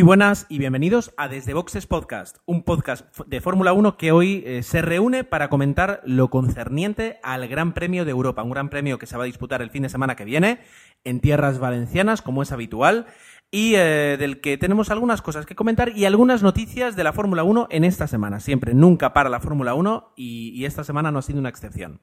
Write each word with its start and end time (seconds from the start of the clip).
Muy 0.00 0.06
buenas 0.06 0.46
y 0.48 0.56
bienvenidos 0.56 1.12
a 1.18 1.28
Desde 1.28 1.52
Boxes 1.52 1.86
Podcast, 1.86 2.38
un 2.46 2.62
podcast 2.62 3.06
de 3.26 3.42
Fórmula 3.42 3.74
1 3.74 3.98
que 3.98 4.12
hoy 4.12 4.42
eh, 4.46 4.62
se 4.62 4.80
reúne 4.80 5.24
para 5.24 5.50
comentar 5.50 6.00
lo 6.06 6.30
concerniente 6.30 7.20
al 7.22 7.46
Gran 7.48 7.74
Premio 7.74 8.06
de 8.06 8.10
Europa, 8.10 8.42
un 8.42 8.48
gran 8.48 8.70
premio 8.70 8.98
que 8.98 9.04
se 9.04 9.18
va 9.18 9.24
a 9.24 9.26
disputar 9.26 9.60
el 9.60 9.68
fin 9.68 9.82
de 9.82 9.90
semana 9.90 10.16
que 10.16 10.24
viene 10.24 10.60
en 11.04 11.20
tierras 11.20 11.58
valencianas, 11.58 12.22
como 12.22 12.42
es 12.42 12.50
habitual, 12.50 13.08
y 13.50 13.74
eh, 13.74 14.16
del 14.18 14.40
que 14.40 14.56
tenemos 14.56 14.88
algunas 14.88 15.20
cosas 15.20 15.44
que 15.44 15.54
comentar 15.54 15.90
y 15.94 16.06
algunas 16.06 16.42
noticias 16.42 16.96
de 16.96 17.04
la 17.04 17.12
Fórmula 17.12 17.42
1 17.42 17.68
en 17.70 17.84
esta 17.84 18.06
semana. 18.06 18.40
Siempre, 18.40 18.72
nunca 18.72 19.12
para 19.12 19.28
la 19.28 19.40
Fórmula 19.40 19.74
1 19.74 20.14
y, 20.16 20.48
y 20.58 20.64
esta 20.64 20.82
semana 20.82 21.10
no 21.10 21.18
ha 21.18 21.22
sido 21.22 21.40
una 21.40 21.50
excepción. 21.50 22.00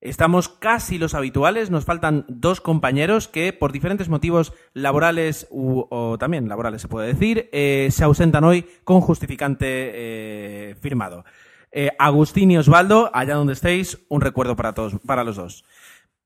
Estamos 0.00 0.48
casi 0.48 0.96
los 0.98 1.14
habituales, 1.14 1.70
nos 1.70 1.84
faltan 1.84 2.24
dos 2.28 2.62
compañeros 2.62 3.28
que 3.28 3.52
por 3.52 3.70
diferentes 3.70 4.08
motivos 4.08 4.54
laborales 4.72 5.46
u, 5.50 5.84
o 5.90 6.16
también 6.18 6.48
laborales 6.48 6.80
se 6.80 6.88
puede 6.88 7.08
decir, 7.08 7.50
eh, 7.52 7.88
se 7.90 8.04
ausentan 8.04 8.44
hoy 8.44 8.66
con 8.84 9.02
justificante 9.02 9.66
eh, 9.68 10.74
firmado. 10.80 11.24
Eh, 11.70 11.90
Agustín 11.98 12.50
y 12.50 12.56
Osvaldo, 12.56 13.10
allá 13.12 13.34
donde 13.34 13.52
estéis, 13.52 13.98
un 14.08 14.22
recuerdo 14.22 14.56
para 14.56 14.72
todos, 14.72 14.94
para 15.06 15.22
los 15.22 15.36
dos. 15.36 15.64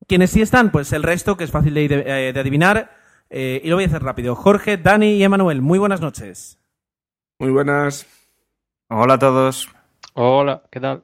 Quienes 0.06 0.30
sí 0.30 0.40
están, 0.40 0.70
pues 0.70 0.92
el 0.92 1.02
resto, 1.02 1.36
que 1.36 1.44
es 1.44 1.50
fácil 1.50 1.74
de, 1.74 1.88
de- 1.88 2.32
de 2.32 2.40
adivinar, 2.40 2.92
eh, 3.28 3.60
y 3.64 3.68
lo 3.68 3.76
voy 3.76 3.84
a 3.84 3.88
hacer 3.88 4.02
rápido. 4.04 4.36
Jorge, 4.36 4.76
Dani 4.76 5.14
y 5.16 5.24
Emanuel, 5.24 5.62
muy 5.62 5.78
buenas 5.80 6.00
noches. 6.00 6.58
Muy 7.40 7.50
buenas. 7.50 8.06
Hola 8.88 9.14
a 9.14 9.18
todos. 9.18 9.68
Hola, 10.14 10.62
¿qué 10.70 10.78
tal? 10.78 11.02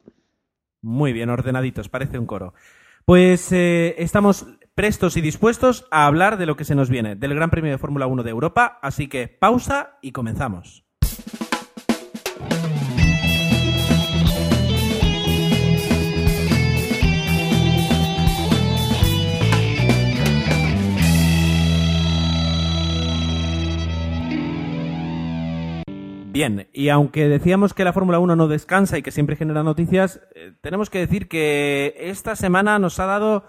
Muy 0.82 1.12
bien, 1.12 1.30
ordenaditos, 1.30 1.88
parece 1.88 2.18
un 2.18 2.26
coro. 2.26 2.54
Pues 3.04 3.50
eh, 3.52 3.94
estamos 3.98 4.46
prestos 4.74 5.16
y 5.16 5.20
dispuestos 5.20 5.86
a 5.90 6.06
hablar 6.06 6.38
de 6.38 6.46
lo 6.46 6.56
que 6.56 6.64
se 6.64 6.74
nos 6.74 6.90
viene, 6.90 7.16
del 7.16 7.34
Gran 7.34 7.50
Premio 7.50 7.70
de 7.70 7.78
Fórmula 7.78 8.06
1 8.06 8.22
de 8.22 8.30
Europa, 8.30 8.78
así 8.82 9.08
que 9.08 9.28
pausa 9.28 9.98
y 10.00 10.12
comenzamos. 10.12 10.89
Bien, 26.40 26.70
y 26.72 26.88
aunque 26.88 27.28
decíamos 27.28 27.74
que 27.74 27.84
la 27.84 27.92
Fórmula 27.92 28.18
1 28.18 28.34
no 28.34 28.48
descansa 28.48 28.96
y 28.96 29.02
que 29.02 29.10
siempre 29.10 29.36
genera 29.36 29.62
noticias, 29.62 30.22
eh, 30.34 30.54
tenemos 30.62 30.88
que 30.88 30.98
decir 30.98 31.28
que 31.28 31.94
esta 31.98 32.34
semana 32.34 32.78
nos 32.78 32.98
ha 32.98 33.04
dado, 33.04 33.44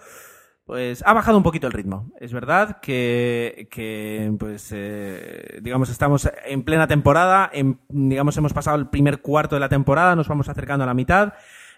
pues 0.66 1.02
ha 1.06 1.14
bajado 1.14 1.38
un 1.38 1.44
poquito 1.44 1.68
el 1.68 1.72
ritmo. 1.72 2.12
Es 2.20 2.34
verdad 2.34 2.82
que, 2.82 3.70
que 3.72 4.36
pues, 4.38 4.74
eh, 4.76 5.60
digamos, 5.62 5.90
estamos 5.90 6.30
en 6.46 6.64
plena 6.64 6.86
temporada, 6.88 7.50
en, 7.54 7.80
digamos, 7.88 8.36
hemos 8.36 8.52
pasado 8.52 8.76
el 8.76 8.90
primer 8.90 9.22
cuarto 9.22 9.56
de 9.56 9.62
la 9.62 9.70
temporada, 9.70 10.18
nos 10.18 10.28
vamos 10.28 10.50
acercando 10.50 10.84
a 10.84 10.88
la 10.88 10.94
mitad, 10.94 11.36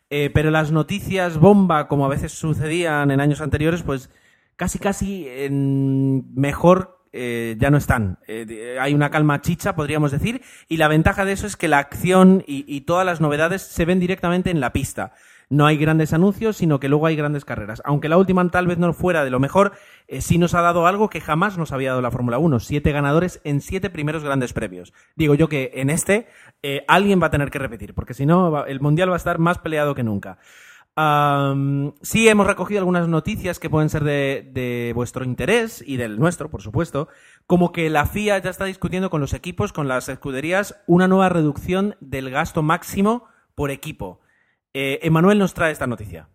eh, 0.09 0.31
pero 0.34 0.50
las 0.50 0.72
noticias 0.72 1.38
bomba, 1.38 1.88
como 1.88 2.07
a 2.07 2.09
veces 2.09 2.31
sucedían 2.31 3.12
en 3.12 3.22
años 3.22 3.40
anteriores, 3.40 3.84
pues 3.84 4.09
casi, 4.56 4.80
casi 4.80 5.28
mejor 5.51 7.03
eh, 7.16 7.56
ya 7.59 7.69
no 7.69 7.78
están. 7.78 8.18
Eh, 8.28 8.78
hay 8.81 8.96
una 8.96 9.12
calma 9.12 9.40
chicha, 9.40 9.75
podríamos 9.75 10.12
decir, 10.12 10.41
y 10.68 10.78
la 10.78 10.88
ventaja 10.88 11.25
de 11.25 11.34
eso 11.34 11.46
es 11.46 11.56
que 11.56 11.68
la 11.68 11.78
acción 11.78 12.44
y, 12.47 12.81
todas 12.81 13.06
las 13.06 13.22
novedades 13.22 13.62
se 13.62 13.85
ven 13.85 14.00
directamente 14.00 14.50
en 14.50 14.59
la 14.59 14.74
pista. 14.74 15.13
No 15.50 15.68
hay 15.68 15.78
grandes 15.78 16.12
anuncios, 16.13 16.57
sino 16.57 16.79
que 16.79 16.90
luego 16.90 17.06
hay 17.06 17.16
grandes 17.16 17.46
carreras. 17.46 17.84
Aunque 17.85 18.09
la 18.09 18.18
última 18.18 18.50
tal 18.50 18.66
vez 18.66 18.79
no 18.79 18.91
fuera 18.94 19.24
de 19.24 19.29
lo 19.29 19.40
mejor, 19.40 19.74
eh, 20.07 20.22
sí 20.22 20.40
nos 20.40 20.56
ha 20.56 20.62
dado 20.62 20.88
algo 20.88 21.09
que 21.09 21.22
jamás 21.22 21.57
nos 21.57 21.72
había 21.72 21.90
dado 21.90 22.01
la 22.01 22.09
Fórmula 22.09 22.40
1. 22.40 22.59
Siete 22.59 22.91
ganadores 22.91 23.40
en 23.44 23.62
siete 23.62 23.91
primeros 23.91 24.24
grandes 24.24 24.51
premios. 24.51 24.91
Digo 25.16 25.35
yo 25.35 25.47
que 25.47 25.72
en 25.75 25.91
este 25.91 26.28
alguien 26.88 27.22
va 27.22 27.28
a 27.28 27.31
tener 27.31 27.51
que 27.51 27.59
repetir, 27.59 27.94
porque 27.94 28.16
si 28.16 28.25
no, 28.25 28.66
el 28.66 28.80
Mundial 28.80 29.09
va 29.09 29.16
a 29.16 29.18
estar 29.18 29.38
más 29.38 29.59
peleado 29.59 29.94
que 29.94 30.03
nunca. 30.03 30.40
Sí, 30.96 32.28
hemos 32.28 32.46
recogido 32.46 32.80
algunas 32.80 33.08
noticias 33.08 33.59
que 33.59 33.70
pueden 33.70 33.90
ser 33.90 34.04
de, 34.04 34.92
vuestro 34.94 35.26
interés 35.26 35.84
y 35.86 35.98
del 35.98 36.20
nuestro, 36.20 36.50
por 36.52 36.62
supuesto, 36.62 37.08
como 37.48 37.72
que 37.72 37.90
la 37.90 38.06
FIA 38.06 38.38
ya 38.38 38.52
está 38.52 38.66
discutiendo 38.66 39.09
con 39.09 39.20
los 39.20 39.34
equipos, 39.34 39.74
con 39.74 39.88
las 39.88 40.08
escuderías, 40.09 40.84
una 40.86 41.08
nueva 41.08 41.30
reducción 41.30 41.96
del 42.00 42.30
gasto 42.30 42.62
máximo 42.62 43.26
por 43.56 43.72
equipo. 43.72 44.20
Eh, 44.74 45.00
Emanuel 45.02 45.40
nos 45.40 45.56
trae 45.56 45.72
esta 45.72 45.88
noticia. 45.88 46.30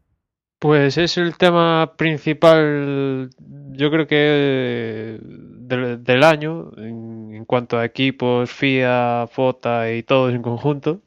Pues 0.59 0.99
es 0.99 1.19
el 1.19 1.37
tema 1.37 1.95
principal, 1.97 3.31
yo 3.39 3.91
creo 3.93 4.09
que 4.09 5.21
del, 5.23 6.03
del 6.03 6.25
año, 6.25 6.73
en, 6.77 7.33
en 7.33 7.45
cuanto 7.45 7.79
a 7.79 7.85
equipos, 7.85 8.51
FIA, 8.51 9.29
FOTA 9.31 9.93
y 9.93 10.03
todos 10.03 10.35
en 10.35 10.43
conjunto. 10.43 11.01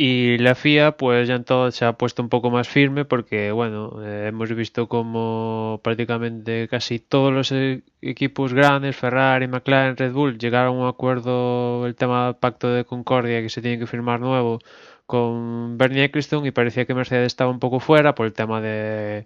Y 0.00 0.38
la 0.38 0.54
FIA, 0.54 0.96
pues 0.96 1.26
ya 1.28 1.34
en 1.34 1.44
todo 1.44 1.70
se 1.72 1.84
ha 1.84 1.94
puesto 1.98 2.22
un 2.22 2.28
poco 2.28 2.50
más 2.52 2.68
firme 2.68 3.04
porque, 3.04 3.50
bueno, 3.50 4.00
eh, 4.04 4.26
hemos 4.28 4.48
visto 4.54 4.88
como 4.88 5.80
prácticamente 5.82 6.68
casi 6.68 7.00
todos 7.00 7.32
los 7.32 7.50
e- 7.52 7.82
equipos 8.00 8.54
grandes, 8.54 8.94
Ferrari, 8.96 9.48
McLaren, 9.48 9.96
Red 9.96 10.12
Bull, 10.12 10.38
llegaron 10.38 10.76
a 10.76 10.80
un 10.82 10.86
acuerdo, 10.88 11.84
el 11.86 11.96
tema 11.96 12.26
del 12.26 12.36
pacto 12.36 12.68
de 12.72 12.84
Concordia 12.84 13.42
que 13.42 13.48
se 13.50 13.60
tiene 13.60 13.78
que 13.80 13.86
firmar 13.88 14.20
nuevo 14.20 14.60
con 15.06 15.76
Bernie 15.78 16.04
Ecclestone 16.04 16.46
y 16.48 16.50
parecía 16.52 16.84
que 16.86 16.94
Mercedes 16.94 17.26
estaba 17.26 17.50
un 17.50 17.58
poco 17.58 17.80
fuera 17.80 18.14
por 18.14 18.26
el 18.26 18.32
tema 18.34 18.60
de, 18.60 19.24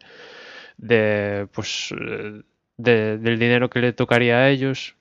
de 0.79 1.49
pues, 1.53 1.93
eh, 2.01 2.43
de- 2.79 3.19
del 3.19 3.39
dinero 3.39 3.71
que 3.71 3.81
le 3.81 3.93
tocaría 3.95 4.39
a 4.39 4.51
ellos. 4.51 4.97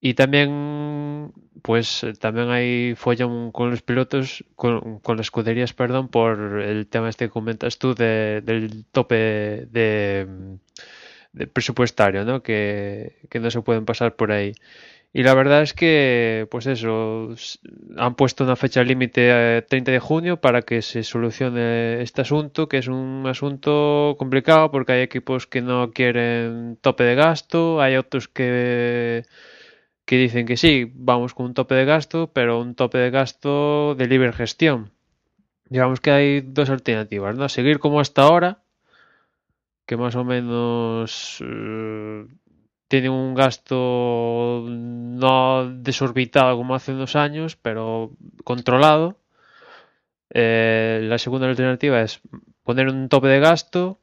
Y 0.00 0.14
también, 0.14 1.32
pues, 1.62 2.04
eh, 2.04 2.14
también 2.14 2.48
hay 2.50 2.94
follón 2.96 3.52
con 3.52 3.70
los 3.70 3.82
pilotos, 3.82 4.44
con, 4.56 4.98
con 5.00 5.16
las 5.18 5.26
escuderías, 5.26 5.74
perdón, 5.74 6.08
por 6.08 6.60
el 6.60 6.86
tema 6.88 7.08
este 7.10 7.26
que 7.26 7.30
comentas 7.30 7.78
tú 7.78 7.94
de- 7.94 8.40
del 8.44 8.86
tope 8.92 9.16
de, 9.70 10.26
de 11.32 11.46
presupuestario, 11.46 12.24
¿no? 12.24 12.42
Que, 12.42 13.18
que 13.30 13.40
no 13.40 13.50
se 13.50 13.62
pueden 13.62 13.84
pasar 13.84 14.16
por 14.16 14.32
ahí. 14.32 14.52
Y 15.12 15.22
la 15.24 15.34
verdad 15.34 15.62
es 15.62 15.74
que, 15.74 16.46
pues 16.50 16.66
eso, 16.66 17.34
han 17.96 18.14
puesto 18.16 18.44
una 18.44 18.56
fecha 18.56 18.82
límite 18.84 19.58
eh, 19.58 19.62
30 19.62 19.92
de 19.92 20.00
junio 20.00 20.40
para 20.40 20.62
que 20.62 20.82
se 20.82 21.02
solucione 21.04 22.02
este 22.02 22.22
asunto, 22.22 22.68
que 22.68 22.78
es 22.78 22.88
un 22.88 23.24
asunto 23.26 24.16
complicado 24.18 24.70
porque 24.70 24.92
hay 24.92 25.02
equipos 25.02 25.46
que 25.46 25.62
no 25.62 25.92
quieren 25.92 26.78
tope 26.80 27.04
de 27.04 27.14
gasto, 27.16 27.80
hay 27.80 27.96
otros 27.96 28.28
que 28.28 29.24
que 30.10 30.16
dicen 30.16 30.44
que 30.44 30.56
sí, 30.56 30.90
vamos 30.92 31.34
con 31.34 31.46
un 31.46 31.54
tope 31.54 31.76
de 31.76 31.84
gasto, 31.84 32.32
pero 32.32 32.60
un 32.60 32.74
tope 32.74 32.98
de 32.98 33.10
gasto 33.10 33.94
de 33.94 34.08
libre 34.08 34.32
gestión. 34.32 34.90
Digamos 35.68 36.00
que 36.00 36.10
hay 36.10 36.40
dos 36.40 36.68
alternativas, 36.68 37.36
¿no? 37.36 37.48
Seguir 37.48 37.78
como 37.78 38.00
hasta 38.00 38.22
ahora, 38.22 38.58
que 39.86 39.96
más 39.96 40.16
o 40.16 40.24
menos 40.24 41.38
eh, 41.46 42.26
tiene 42.88 43.08
un 43.08 43.36
gasto 43.36 44.66
no 44.68 45.70
desorbitado 45.76 46.56
como 46.56 46.74
hace 46.74 46.90
unos 46.90 47.14
años, 47.14 47.54
pero 47.54 48.10
controlado. 48.42 49.20
Eh, 50.30 51.02
la 51.04 51.18
segunda 51.18 51.46
alternativa 51.46 52.02
es 52.02 52.20
poner 52.64 52.88
un 52.88 53.08
tope 53.08 53.28
de 53.28 53.38
gasto 53.38 54.00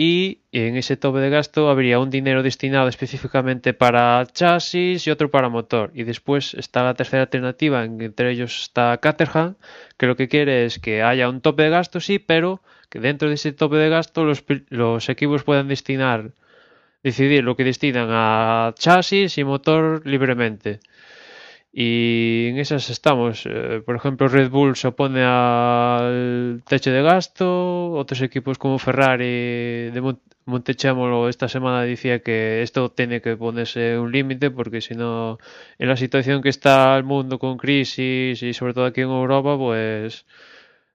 y 0.00 0.42
en 0.52 0.76
ese 0.76 0.96
tope 0.96 1.18
de 1.18 1.28
gasto 1.28 1.68
habría 1.68 1.98
un 1.98 2.08
dinero 2.08 2.44
destinado 2.44 2.86
específicamente 2.86 3.74
para 3.74 4.24
chasis 4.32 5.04
y 5.04 5.10
otro 5.10 5.28
para 5.28 5.48
motor. 5.48 5.90
Y 5.92 6.04
después 6.04 6.54
está 6.54 6.84
la 6.84 6.94
tercera 6.94 7.22
alternativa, 7.24 7.82
entre 7.84 8.30
ellos 8.30 8.62
está 8.62 8.96
Caterham, 8.98 9.56
que 9.96 10.06
lo 10.06 10.14
que 10.14 10.28
quiere 10.28 10.64
es 10.66 10.78
que 10.78 11.02
haya 11.02 11.28
un 11.28 11.40
tope 11.40 11.64
de 11.64 11.70
gasto, 11.70 11.98
sí, 11.98 12.20
pero 12.20 12.62
que 12.88 13.00
dentro 13.00 13.26
de 13.28 13.34
ese 13.34 13.52
tope 13.52 13.74
de 13.74 13.88
gasto 13.88 14.24
los, 14.24 14.44
los 14.68 15.08
equipos 15.08 15.42
puedan 15.42 15.66
destinar, 15.66 16.30
decidir 17.02 17.42
lo 17.42 17.56
que 17.56 17.64
destinan 17.64 18.06
a 18.12 18.74
chasis 18.78 19.36
y 19.36 19.42
motor 19.42 20.06
libremente. 20.06 20.78
Y 21.80 22.48
en 22.50 22.58
esas 22.58 22.90
estamos. 22.90 23.44
Eh, 23.46 23.82
por 23.86 23.94
ejemplo, 23.96 24.26
Red 24.28 24.50
Bull 24.50 24.74
se 24.76 24.88
opone 24.88 25.22
al 25.24 26.62
techo 26.66 26.90
de 26.90 27.02
gasto. 27.02 27.92
Otros 27.92 28.20
equipos 28.22 28.58
como 28.58 28.78
Ferrari 28.78 29.90
de 29.94 30.00
Mon- 30.02 30.20
Montechémolo 30.46 31.28
esta 31.28 31.46
semana 31.48 31.82
decía 31.82 32.20
que 32.20 32.62
esto 32.62 32.90
tiene 32.90 33.20
que 33.20 33.36
ponerse 33.36 33.98
un 33.98 34.10
límite 34.12 34.50
porque 34.50 34.80
si 34.80 34.94
no, 34.94 35.38
en 35.78 35.88
la 35.88 35.96
situación 35.96 36.40
que 36.42 36.48
está 36.48 36.96
el 36.96 37.04
mundo 37.04 37.38
con 37.38 37.58
crisis 37.58 38.42
y 38.42 38.54
sobre 38.54 38.72
todo 38.74 38.86
aquí 38.86 39.02
en 39.02 39.10
Europa, 39.10 39.56
pues 39.58 40.24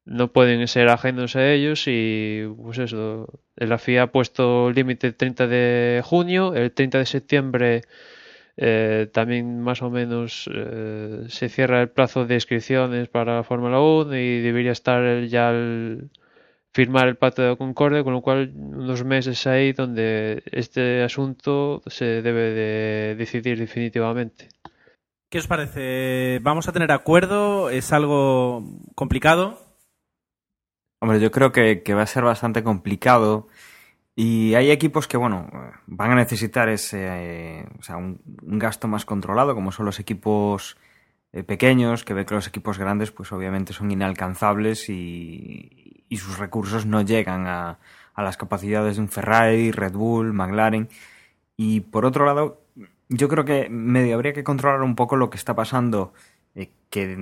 no 0.05 0.31
pueden 0.33 0.67
ser 0.67 0.89
ajenos 0.89 1.35
a 1.35 1.51
ellos 1.51 1.83
y 1.87 2.43
pues 2.61 2.77
eso, 2.79 3.27
la 3.55 3.77
FIA 3.77 4.03
ha 4.03 4.11
puesto 4.11 4.69
el 4.69 4.75
límite 4.75 5.13
30 5.13 5.47
de 5.47 6.01
junio, 6.03 6.53
el 6.55 6.71
30 6.73 6.97
de 6.99 7.05
septiembre 7.05 7.83
eh, 8.57 9.09
también 9.13 9.61
más 9.61 9.81
o 9.81 9.89
menos 9.89 10.49
eh, 10.53 11.25
se 11.27 11.49
cierra 11.49 11.81
el 11.81 11.89
plazo 11.89 12.25
de 12.25 12.35
inscripciones 12.35 13.09
para 13.09 13.35
la 13.37 13.43
Fórmula 13.43 13.79
1 13.79 14.15
y 14.15 14.41
debería 14.41 14.71
estar 14.71 15.01
el- 15.03 15.29
ya 15.29 15.49
el 15.51 16.09
firmar 16.73 17.07
el 17.07 17.15
pacto 17.17 17.41
de 17.43 17.55
Concordia, 17.57 18.03
con 18.03 18.13
lo 18.13 18.21
cual 18.21 18.51
unos 18.55 19.03
meses 19.03 19.45
ahí 19.47 19.73
donde 19.73 20.41
este 20.51 21.03
asunto 21.03 21.81
se 21.85 22.21
debe 22.21 22.51
de 22.53 23.15
decidir 23.15 23.59
definitivamente. 23.59 24.49
¿Qué 25.29 25.39
os 25.39 25.47
parece? 25.47 26.39
¿Vamos 26.41 26.67
a 26.67 26.71
tener 26.73 26.91
acuerdo? 26.91 27.69
¿Es 27.69 27.91
algo 27.93 28.63
complicado? 28.95 29.59
Hombre, 31.01 31.19
yo 31.19 31.31
creo 31.31 31.51
que, 31.51 31.83
que 31.83 31.93
va 31.93 32.03
a 32.03 32.07
ser 32.07 32.23
bastante 32.23 32.63
complicado. 32.63 33.47
Y 34.15 34.53
hay 34.53 34.69
equipos 34.69 35.07
que, 35.07 35.17
bueno, 35.17 35.49
van 35.87 36.11
a 36.11 36.15
necesitar 36.15 36.69
ese, 36.69 37.07
eh, 37.09 37.65
o 37.79 37.81
sea, 37.81 37.97
un, 37.97 38.19
gasto 38.59 38.87
más 38.87 39.05
controlado, 39.05 39.55
como 39.55 39.71
son 39.71 39.87
los 39.87 39.99
equipos 39.99 40.77
eh, 41.31 41.43
pequeños, 41.43 42.03
que 42.03 42.13
ve 42.13 42.25
que 42.25 42.35
los 42.35 42.47
equipos 42.47 42.77
grandes, 42.77 43.11
pues 43.11 43.31
obviamente 43.31 43.73
son 43.73 43.89
inalcanzables 43.89 44.87
y, 44.89 46.05
y 46.09 46.17
sus 46.17 46.37
recursos 46.37 46.85
no 46.85 47.01
llegan 47.01 47.47
a, 47.47 47.79
a, 48.13 48.23
las 48.23 48.37
capacidades 48.37 48.97
de 48.97 49.01
un 49.01 49.09
Ferrari, 49.09 49.71
Red 49.71 49.93
Bull, 49.93 50.31
McLaren. 50.33 50.89
Y 51.57 51.81
por 51.81 52.05
otro 52.05 52.25
lado, 52.25 52.61
yo 53.09 53.27
creo 53.29 53.45
que 53.45 53.67
medio 53.69 54.15
habría 54.15 54.33
que 54.33 54.43
controlar 54.43 54.81
un 54.83 54.95
poco 54.95 55.15
lo 55.15 55.31
que 55.31 55.37
está 55.37 55.55
pasando, 55.55 56.13
eh, 56.55 56.71
que 56.91 57.17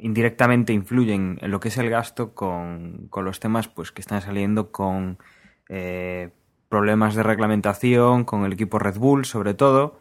indirectamente 0.00 0.72
influyen 0.72 1.38
en 1.40 1.50
lo 1.52 1.60
que 1.60 1.68
es 1.68 1.78
el 1.78 1.90
gasto 1.90 2.34
con, 2.34 3.06
con 3.10 3.24
los 3.24 3.38
temas 3.38 3.68
pues 3.68 3.92
que 3.92 4.00
están 4.00 4.22
saliendo 4.22 4.72
con 4.72 5.18
eh, 5.70 6.30
problemas 6.68 7.14
de 7.14 7.22
reglamentación, 7.22 8.24
con 8.24 8.44
el 8.44 8.52
equipo 8.52 8.78
Red 8.78 8.98
Bull 8.98 9.24
sobre 9.24 9.54
todo, 9.54 10.00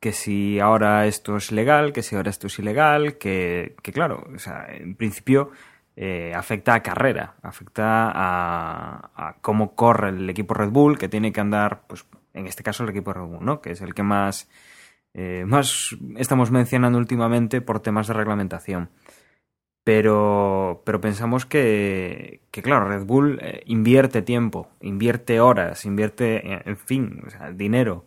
que 0.00 0.12
si 0.12 0.58
ahora 0.58 1.06
esto 1.06 1.36
es 1.36 1.52
legal, 1.52 1.92
que 1.92 2.02
si 2.02 2.16
ahora 2.16 2.30
esto 2.30 2.46
es 2.48 2.58
ilegal, 2.58 3.18
que, 3.18 3.76
que 3.82 3.92
claro, 3.92 4.26
o 4.34 4.38
sea, 4.38 4.66
en 4.70 4.96
principio 4.96 5.50
eh, 5.96 6.32
afecta 6.34 6.72
a 6.74 6.82
carrera, 6.82 7.34
afecta 7.42 8.10
a, 8.14 9.36
cómo 9.42 9.74
corre 9.74 10.08
el 10.08 10.30
equipo 10.30 10.54
Red 10.54 10.70
Bull, 10.70 10.98
que 10.98 11.08
tiene 11.08 11.32
que 11.32 11.40
andar, 11.40 11.82
pues 11.86 12.06
en 12.32 12.46
este 12.46 12.62
caso 12.62 12.84
el 12.84 12.90
equipo 12.90 13.12
Red 13.12 13.24
Bull, 13.26 13.44
¿no? 13.44 13.60
Que 13.60 13.72
es 13.72 13.82
el 13.82 13.92
que 13.92 14.02
más, 14.02 14.48
eh, 15.12 15.44
más 15.46 15.94
estamos 16.16 16.50
mencionando 16.50 16.98
últimamente 16.98 17.60
por 17.60 17.80
temas 17.80 18.06
de 18.06 18.14
reglamentación. 18.14 18.88
Pero, 19.82 20.82
pero 20.84 21.00
pensamos 21.00 21.46
que, 21.46 22.42
que, 22.50 22.62
claro, 22.62 22.88
Red 22.88 23.04
Bull 23.04 23.38
eh, 23.40 23.62
invierte 23.66 24.22
tiempo, 24.22 24.68
invierte 24.80 25.40
horas, 25.40 25.84
invierte, 25.86 26.52
en, 26.52 26.62
en 26.66 26.76
fin, 26.76 27.22
o 27.26 27.30
sea, 27.30 27.50
dinero 27.50 28.04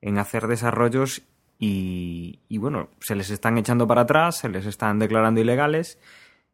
en 0.00 0.18
hacer 0.18 0.46
desarrollos 0.46 1.22
y, 1.58 2.40
y, 2.48 2.58
bueno, 2.58 2.88
se 3.00 3.16
les 3.16 3.30
están 3.30 3.58
echando 3.58 3.86
para 3.86 4.02
atrás, 4.02 4.36
se 4.38 4.48
les 4.48 4.64
están 4.66 5.00
declarando 5.00 5.40
ilegales 5.40 5.98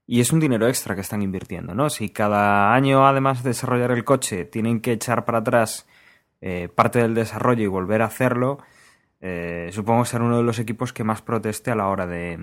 y 0.06 0.20
es 0.20 0.32
un 0.32 0.40
dinero 0.40 0.66
extra 0.68 0.94
que 0.94 1.00
están 1.00 1.22
invirtiendo, 1.22 1.74
¿no? 1.74 1.90
Si 1.90 2.10
cada 2.10 2.74
año, 2.74 3.06
además 3.06 3.42
de 3.42 3.50
desarrollar 3.50 3.90
el 3.90 4.04
coche, 4.04 4.44
tienen 4.44 4.80
que 4.80 4.92
echar 4.92 5.24
para 5.24 5.38
atrás 5.38 5.86
eh, 6.40 6.68
parte 6.74 7.00
del 7.00 7.14
desarrollo 7.14 7.64
y 7.64 7.68
volver 7.68 8.02
a 8.02 8.06
hacerlo, 8.06 8.58
eh, 9.20 9.70
supongo 9.72 10.04
ser 10.04 10.22
uno 10.22 10.36
de 10.36 10.42
los 10.42 10.58
equipos 10.58 10.92
que 10.92 11.04
más 11.04 11.22
proteste 11.22 11.70
a 11.70 11.74
la 11.74 11.88
hora 11.88 12.06
de, 12.06 12.38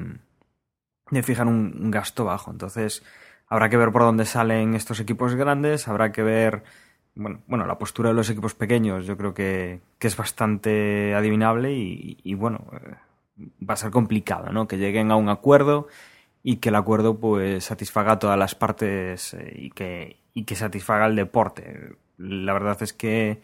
de 1.12 1.24
fijar 1.24 1.48
un, 1.48 1.92
gasto 1.92 2.26
bajo. 2.26 2.52
Entonces, 2.52 3.04
habrá 3.48 3.70
que 3.70 3.78
ver 3.78 3.92
por 3.92 4.02
dónde 4.02 4.26
salen 4.26 4.74
estos 4.74 5.00
equipos 5.00 5.36
grandes, 5.36 5.88
habrá 5.88 6.12
que 6.12 6.24
ver, 6.24 6.64
bueno, 7.16 7.42
bueno 7.48 7.66
la 7.66 7.78
postura 7.78 8.10
de 8.10 8.16
los 8.16 8.30
equipos 8.30 8.56
pequeños 8.56 9.06
yo 9.06 9.18
creo 9.18 9.34
que, 9.34 9.82
que 10.00 10.08
es 10.08 10.18
bastante 10.18 11.14
adivinable 11.16 11.74
y, 11.74 12.18
y 12.24 12.34
bueno, 12.34 12.66
eh, 12.74 12.96
va 13.68 13.74
a 13.76 13.78
ser 13.78 13.92
complicado, 13.92 14.52
¿no? 14.52 14.68
Que 14.68 14.78
lleguen 14.78 15.12
a 15.12 15.16
un 15.16 15.30
acuerdo 15.30 15.88
y 16.44 16.58
que 16.58 16.70
el 16.70 16.76
acuerdo 16.76 17.20
pues 17.20 17.66
satisfaga 17.66 18.14
a 18.14 18.20
todas 18.20 18.38
las 18.38 18.56
partes 18.56 19.34
eh, 19.34 19.54
y 19.56 19.70
que, 19.72 20.18
y 20.34 20.46
que 20.46 20.56
satisfaga 20.56 21.06
el 21.06 21.16
deporte. 21.16 21.96
La 22.18 22.54
verdad 22.54 22.82
es 22.82 22.94
que 22.94 23.42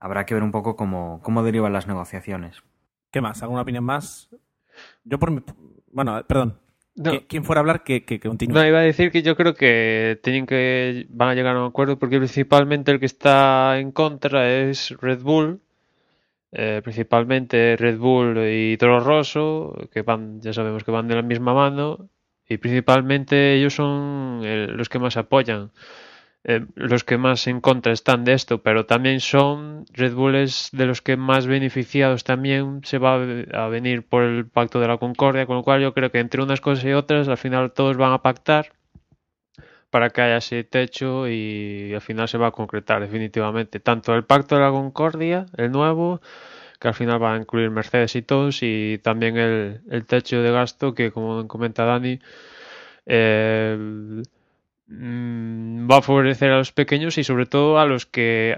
habrá 0.00 0.26
que 0.26 0.34
ver 0.34 0.42
un 0.42 0.52
poco 0.52 0.76
cómo, 0.76 1.20
cómo 1.22 1.42
derivan 1.42 1.72
las 1.72 1.86
negociaciones. 1.86 2.62
¿Qué 3.10 3.20
más? 3.20 3.42
¿Alguna 3.42 3.62
opinión 3.62 3.84
más? 3.84 4.30
Yo 5.04 5.18
por 5.18 5.30
mi... 5.30 5.42
Bueno, 5.92 6.22
perdón. 6.26 6.58
No. 6.94 7.12
¿Quién 7.26 7.44
fuera 7.44 7.60
a 7.60 7.62
hablar 7.62 7.84
que, 7.84 8.04
que, 8.04 8.20
que, 8.20 8.28
continúe? 8.28 8.54
No, 8.54 8.66
iba 8.66 8.78
a 8.78 8.82
decir 8.82 9.10
que 9.10 9.22
yo 9.22 9.34
creo 9.34 9.54
que 9.54 10.20
tienen 10.22 10.46
que 10.46 11.06
van 11.08 11.30
a 11.30 11.34
llegar 11.34 11.56
a 11.56 11.60
un 11.60 11.68
acuerdo 11.68 11.98
porque 11.98 12.18
principalmente 12.18 12.90
el 12.90 13.00
que 13.00 13.06
está 13.06 13.78
en 13.78 13.92
contra 13.92 14.50
es 14.50 14.90
Red 15.00 15.22
Bull. 15.22 15.60
Eh, 16.54 16.82
principalmente 16.84 17.76
Red 17.78 17.96
Bull 17.96 18.38
y 18.46 18.76
Toro 18.76 19.00
Rosso, 19.00 19.74
que 19.90 20.02
van, 20.02 20.42
ya 20.42 20.52
sabemos 20.52 20.84
que 20.84 20.90
van 20.90 21.08
de 21.08 21.14
la 21.14 21.22
misma 21.22 21.54
mano, 21.54 22.10
y 22.46 22.58
principalmente 22.58 23.54
ellos 23.54 23.74
son 23.74 24.42
el, 24.44 24.76
los 24.76 24.90
que 24.90 24.98
más 24.98 25.16
apoyan. 25.16 25.70
Eh, 26.44 26.66
los 26.74 27.04
que 27.04 27.18
más 27.18 27.46
en 27.46 27.60
contra 27.60 27.92
están 27.92 28.24
de 28.24 28.32
esto, 28.32 28.62
pero 28.62 28.84
también 28.84 29.20
son 29.20 29.84
Red 29.92 30.14
Bull 30.14 30.34
es 30.34 30.70
de 30.72 30.86
los 30.86 31.00
que 31.00 31.16
más 31.16 31.46
beneficiados 31.46 32.24
también 32.24 32.80
se 32.84 32.98
va 32.98 33.14
a 33.14 33.68
venir 33.68 34.02
por 34.02 34.24
el 34.24 34.46
pacto 34.46 34.80
de 34.80 34.88
la 34.88 34.98
concordia, 34.98 35.46
con 35.46 35.56
lo 35.56 35.62
cual 35.62 35.80
yo 35.82 35.94
creo 35.94 36.10
que 36.10 36.18
entre 36.18 36.42
unas 36.42 36.60
cosas 36.60 36.84
y 36.84 36.92
otras 36.92 37.28
al 37.28 37.36
final 37.38 37.72
todos 37.72 37.96
van 37.96 38.12
a 38.12 38.22
pactar 38.22 38.72
para 39.90 40.10
que 40.10 40.22
haya 40.22 40.38
ese 40.38 40.64
techo 40.64 41.28
y 41.28 41.92
al 41.94 42.00
final 42.00 42.26
se 42.28 42.38
va 42.38 42.48
a 42.48 42.50
concretar 42.52 43.02
definitivamente. 43.02 43.78
Tanto 43.78 44.14
el 44.14 44.24
pacto 44.24 44.56
de 44.56 44.62
la 44.62 44.70
concordia, 44.70 45.46
el 45.56 45.70
nuevo, 45.70 46.20
que 46.80 46.88
al 46.88 46.94
final 46.94 47.22
va 47.22 47.34
a 47.34 47.36
incluir 47.38 47.70
Mercedes 47.70 48.16
y 48.16 48.22
todos, 48.22 48.60
y 48.62 48.98
también 49.02 49.36
el, 49.36 49.82
el 49.90 50.06
techo 50.06 50.42
de 50.42 50.50
gasto 50.50 50.94
que 50.94 51.12
como 51.12 51.46
comenta 51.46 51.84
Dani, 51.84 52.20
eh, 53.06 54.22
va 54.92 55.98
a 55.98 56.02
favorecer 56.02 56.50
a 56.50 56.58
los 56.58 56.72
pequeños 56.72 57.18
y 57.18 57.24
sobre 57.24 57.46
todo 57.46 57.78
a 57.78 57.86
los 57.86 58.06
que 58.06 58.56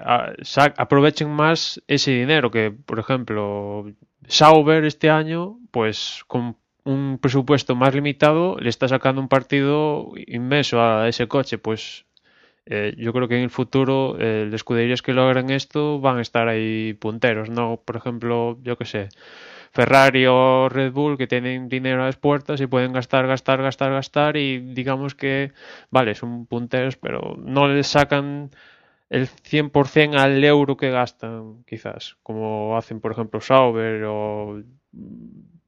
aprovechen 0.76 1.30
más 1.30 1.82
ese 1.86 2.10
dinero 2.10 2.50
que 2.50 2.72
por 2.72 2.98
ejemplo 2.98 3.92
Sauber 4.26 4.84
este 4.84 5.10
año 5.10 5.58
pues 5.70 6.24
con 6.26 6.56
un 6.84 7.18
presupuesto 7.18 7.74
más 7.74 7.94
limitado 7.94 8.56
le 8.58 8.68
está 8.68 8.88
sacando 8.88 9.20
un 9.20 9.28
partido 9.28 10.12
inmenso 10.26 10.82
a 10.82 11.08
ese 11.08 11.28
coche. 11.28 11.58
Pues 11.58 12.04
eh, 12.66 12.94
yo 12.98 13.12
creo 13.12 13.28
que 13.28 13.36
en 13.36 13.42
el 13.42 13.50
futuro 13.50 14.16
eh, 14.18 14.44
las 14.46 14.56
escuderías 14.56 15.02
que 15.02 15.12
logren 15.12 15.50
esto 15.50 16.00
van 16.00 16.18
a 16.18 16.22
estar 16.22 16.48
ahí 16.48 16.94
punteros 16.94 17.50
no 17.50 17.82
por 17.84 17.96
ejemplo 17.96 18.58
yo 18.62 18.78
que 18.78 18.86
sé 18.86 19.08
Ferrari 19.74 20.24
o 20.28 20.68
Red 20.68 20.92
Bull 20.92 21.18
que 21.18 21.26
tienen 21.26 21.68
dinero 21.68 22.02
a 22.02 22.06
las 22.06 22.16
puertas 22.16 22.60
y 22.60 22.68
pueden 22.68 22.92
gastar, 22.92 23.26
gastar, 23.26 23.60
gastar, 23.60 23.90
gastar 23.90 24.36
y 24.36 24.60
digamos 24.72 25.16
que, 25.16 25.52
vale, 25.90 26.14
son 26.14 26.46
punteros, 26.46 26.96
pero 26.96 27.36
no 27.36 27.66
les 27.66 27.88
sacan 27.88 28.50
el 29.10 29.28
100% 29.28 30.16
al 30.16 30.44
euro 30.44 30.76
que 30.76 30.90
gastan, 30.90 31.64
quizás, 31.64 32.16
como 32.22 32.76
hacen, 32.76 33.00
por 33.00 33.10
ejemplo, 33.10 33.40
Sauber 33.40 34.04
o 34.04 34.62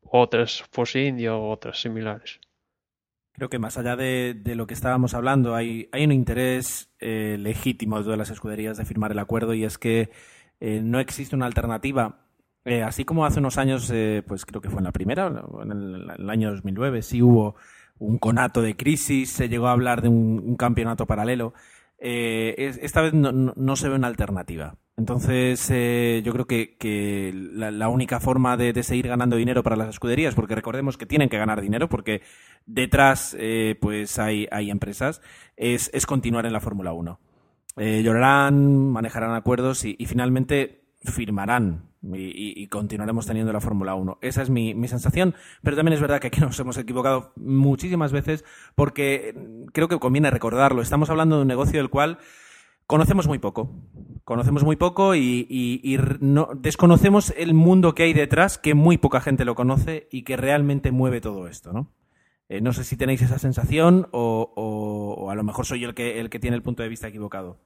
otras 0.05 0.63
Force 0.71 1.05
India 1.05 1.35
o 1.35 1.51
otras 1.51 1.81
similares. 1.81 2.39
Creo 3.33 3.49
que 3.49 3.59
más 3.59 3.77
allá 3.77 3.97
de, 3.97 4.41
lo 4.55 4.69
que 4.69 4.75
estábamos 4.75 5.15
hablando, 5.15 5.57
hay, 5.57 5.89
hay 5.91 6.05
un 6.05 6.13
interés 6.13 6.91
eh, 7.01 7.37
legítimo 7.41 7.99
de 7.99 8.05
todas 8.05 8.19
las 8.19 8.31
escuderías 8.31 8.77
de 8.77 8.85
firmar 8.85 9.11
el 9.11 9.19
acuerdo 9.19 9.53
y 9.53 9.65
es 9.65 9.79
que 9.79 10.11
eh, 10.61 10.81
no 10.81 11.01
existe 11.01 11.35
una 11.35 11.47
alternativa 11.47 12.26
eh, 12.67 12.83
así 12.83 13.05
como 13.05 13.25
hace 13.25 13.39
unos 13.39 13.59
años, 13.59 13.89
eh, 13.95 14.25
pues 14.27 14.45
creo 14.45 14.61
que 14.61 14.69
fue 14.69 14.81
en 14.81 14.87
la 14.87 14.93
primera, 14.93 15.33
en 15.63 15.71
el, 15.71 16.29
año 16.29 16.51
2009, 16.51 17.01
sí 17.01 17.23
hubo 17.23 17.55
un 18.01 18.19
conato 18.19 18.61
de 18.61 18.77
crisis, 18.77 19.31
se 19.31 19.49
llegó 19.49 19.69
a 19.69 19.73
hablar 19.73 20.03
de 20.03 20.09
un, 20.09 20.57
campeonato 20.57 21.07
paralelo. 21.07 21.55
Eh, 22.01 22.57
es, 22.59 22.79
esta 22.83 23.03
vez 23.03 23.15
no, 23.15 23.77
se 23.77 23.89
ve 23.89 23.95
una 23.95 24.09
alternativa. 24.09 24.75
Entonces, 24.97 25.69
yo 26.25 26.33
creo 26.33 26.47
que, 26.49 27.33
la, 27.55 27.89
única 27.89 28.19
forma 28.19 28.57
de, 28.57 28.83
seguir 28.83 29.07
ganando 29.07 29.37
dinero 29.37 29.63
para 29.63 29.77
las 29.77 29.91
escuderías, 29.91 30.35
porque 30.35 30.57
recordemos 30.57 30.99
que 30.99 31.07
tienen 31.07 31.29
que 31.29 31.39
ganar 31.39 31.61
dinero, 31.61 31.89
porque 31.89 32.23
detrás 32.67 33.37
pues 33.81 34.19
hay, 34.19 34.49
hay 34.51 34.73
empresas, 34.73 35.23
es, 35.57 35.89
es 35.95 36.05
continuar 36.05 36.47
en 36.47 36.53
la 36.53 36.61
Fórmula 36.61 36.93
1. 36.93 37.21
Eh, 37.77 38.03
llorarán, 38.03 38.91
manejarán 38.91 39.35
acuerdos 39.35 39.85
y 39.85 39.95
finalmente 40.07 40.83
firmarán 41.05 41.91
y, 42.15 42.63
y, 42.63 42.67
continuaremos 42.69 43.27
teniendo 43.27 43.53
la 43.53 43.61
Fórmula 43.61 43.95
1. 43.95 44.19
Esa 44.21 44.43
es 44.43 44.51
mi, 44.51 44.75
mi, 44.75 44.89
sensación, 44.89 45.35
pero 45.63 45.77
también 45.77 45.95
es 45.95 46.01
verdad 46.01 46.21
que 46.21 46.29
aquí 46.29 46.41
nos 46.41 46.59
hemos 46.61 46.77
equivocado 46.79 47.33
muchísimas 47.37 48.13
veces 48.13 48.45
porque 48.75 49.35
creo 49.73 49.89
que 49.89 49.99
conviene 49.99 50.31
recordarlo. 50.31 50.83
Estamos 50.83 51.11
hablando 51.11 51.37
de 51.37 51.43
un 51.43 51.49
negocio 51.49 51.79
del 51.79 51.91
cual 51.91 52.19
conocemos 52.87 53.27
muy 53.27 53.39
poco. 53.39 53.71
Conocemos 54.25 54.65
muy 54.65 54.77
poco 54.77 55.15
y, 55.15 55.99
no, 56.21 56.49
desconocemos 56.57 57.33
el 57.37 57.55
mundo 57.55 57.95
que 57.95 58.05
hay 58.05 58.13
detrás, 58.13 58.59
que 58.59 58.75
muy 58.75 58.99
poca 58.99 59.21
gente 59.21 59.45
lo 59.45 59.55
conoce 59.55 60.09
y 60.11 60.23
que 60.23 60.37
realmente 60.37 60.91
mueve 60.91 61.21
todo 61.21 61.47
esto, 61.49 61.73
¿no? 61.73 61.93
Eh, 62.49 62.61
no 62.61 62.73
sé 62.73 62.85
si 62.85 62.97
tenéis 62.97 63.23
esa 63.23 63.39
sensación 63.39 64.09
o, 64.13 64.53
o, 64.55 65.25
o, 65.25 65.31
a 65.31 65.35
lo 65.35 65.43
mejor 65.43 65.67
soy 65.67 65.81
yo 65.81 65.89
el 65.89 65.95
que, 65.95 66.21
el 66.21 66.31
que 66.31 66.39
tiene 66.39 66.57
el 66.57 66.63
punto 66.63 66.83
de 66.83 66.89
vista 66.89 67.09
equivocado. 67.09 67.59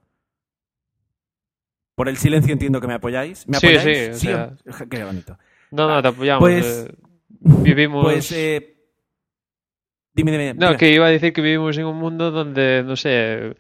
Por 1.94 2.09
el 2.09 2.16
silencio 2.16 2.52
entiendo 2.52 2.80
que 2.80 2.87
me 2.87 2.94
apoyáis. 2.94 3.47
¿Me 3.49 3.59
apoyáis? 3.59 3.82
Sí, 3.82 4.26
sí. 4.26 4.28
O 4.28 4.30
sea... 4.30 4.56
sí 4.64 4.85
qué 4.90 5.04
bonito. 5.04 5.38
No, 5.70 5.88
no, 5.88 6.02
te 6.02 6.09
apoyamos. 6.09 6.40
Pues, 6.40 6.87
eh, 6.88 6.94
vivimos. 7.40 8.04
Pues, 8.04 8.32
eh... 8.32 8.76
dime, 10.14 10.32
dime, 10.32 10.54
No, 10.54 10.76
que 10.76 10.90
iba 10.92 11.06
a 11.06 11.11
decir 11.11 11.32
que 11.32 11.40
vivimos 11.42 11.76
en 11.78 11.85
un 11.85 11.97
mundo 11.97 12.30
donde, 12.30 12.82
no 12.85 12.97
sé, 12.97 13.56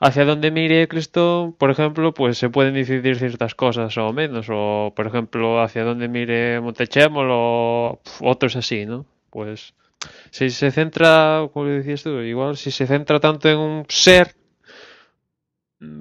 hacia 0.00 0.24
donde 0.24 0.50
mire 0.50 0.88
Cristo, 0.88 1.54
por 1.58 1.70
ejemplo, 1.70 2.12
pues 2.12 2.38
se 2.38 2.50
pueden 2.50 2.74
decidir 2.74 3.16
ciertas 3.16 3.54
cosas 3.54 3.96
o 3.98 4.12
menos. 4.12 4.46
O, 4.50 4.92
por 4.96 5.06
ejemplo, 5.06 5.62
hacia 5.62 5.84
donde 5.84 6.08
mire 6.08 6.60
Montechemol 6.60 7.28
o 7.30 8.00
otros 8.20 8.56
así, 8.56 8.84
¿no? 8.86 9.06
Pues 9.30 9.74
si 10.30 10.50
se 10.50 10.70
centra, 10.72 11.48
como 11.52 11.66
decías 11.66 12.02
tú, 12.02 12.20
igual 12.20 12.56
si 12.56 12.70
se 12.70 12.86
centra 12.86 13.20
tanto 13.20 13.48
en 13.48 13.58
un 13.58 13.86
ser, 13.88 14.34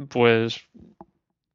pues 0.09 0.67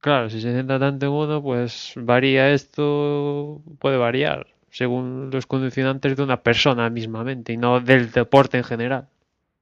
claro, 0.07 0.31
si 0.31 0.41
se 0.41 0.53
centra 0.53 0.79
tanto 0.79 1.07
en 1.07 1.13
uno, 1.13 1.43
pues 1.43 1.95
varía 1.97 2.53
esto, 2.53 3.61
puede 3.81 3.97
variar 3.97 4.47
según 4.71 5.31
los 5.33 5.47
condicionantes 5.47 6.17
de 6.17 6.23
una 6.23 6.45
persona 6.45 6.89
mismamente 6.91 7.53
y 7.53 7.57
no 7.57 7.81
del 7.81 8.13
deporte 8.13 8.57
en 8.57 8.63
general. 8.63 9.09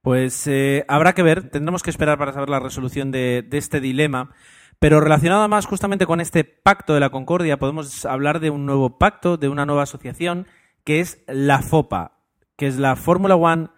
Pues 0.03 0.45
eh, 0.45 0.85
habrá 0.87 1.13
que 1.13 1.23
ver, 1.23 1.49
tendremos 1.49 1.81
que 1.81 1.89
esperar 1.89 2.19
para 2.19 2.31
saber 2.31 2.49
la 2.49 2.59
resolución 2.59 3.09
de, 3.09 3.41
de 3.41 3.57
este 3.57 3.79
dilema. 3.79 4.35
Pero 4.77 5.01
relacionado 5.01 5.47
más 5.47 5.65
justamente 5.65 6.05
con 6.05 6.21
este 6.21 6.43
pacto 6.43 6.93
de 6.93 6.99
la 6.99 7.09
concordia, 7.09 7.57
podemos 7.57 8.05
hablar 8.05 8.39
de 8.39 8.51
un 8.51 8.67
nuevo 8.67 8.99
pacto, 8.99 9.37
de 9.37 9.49
una 9.49 9.65
nueva 9.65 9.83
asociación, 9.83 10.45
que 10.83 10.99
es 10.99 11.23
la 11.27 11.63
FOPA, 11.63 12.19
que 12.55 12.67
es 12.67 12.77
la 12.77 12.95
Fórmula 12.95 13.35
One 13.35 13.69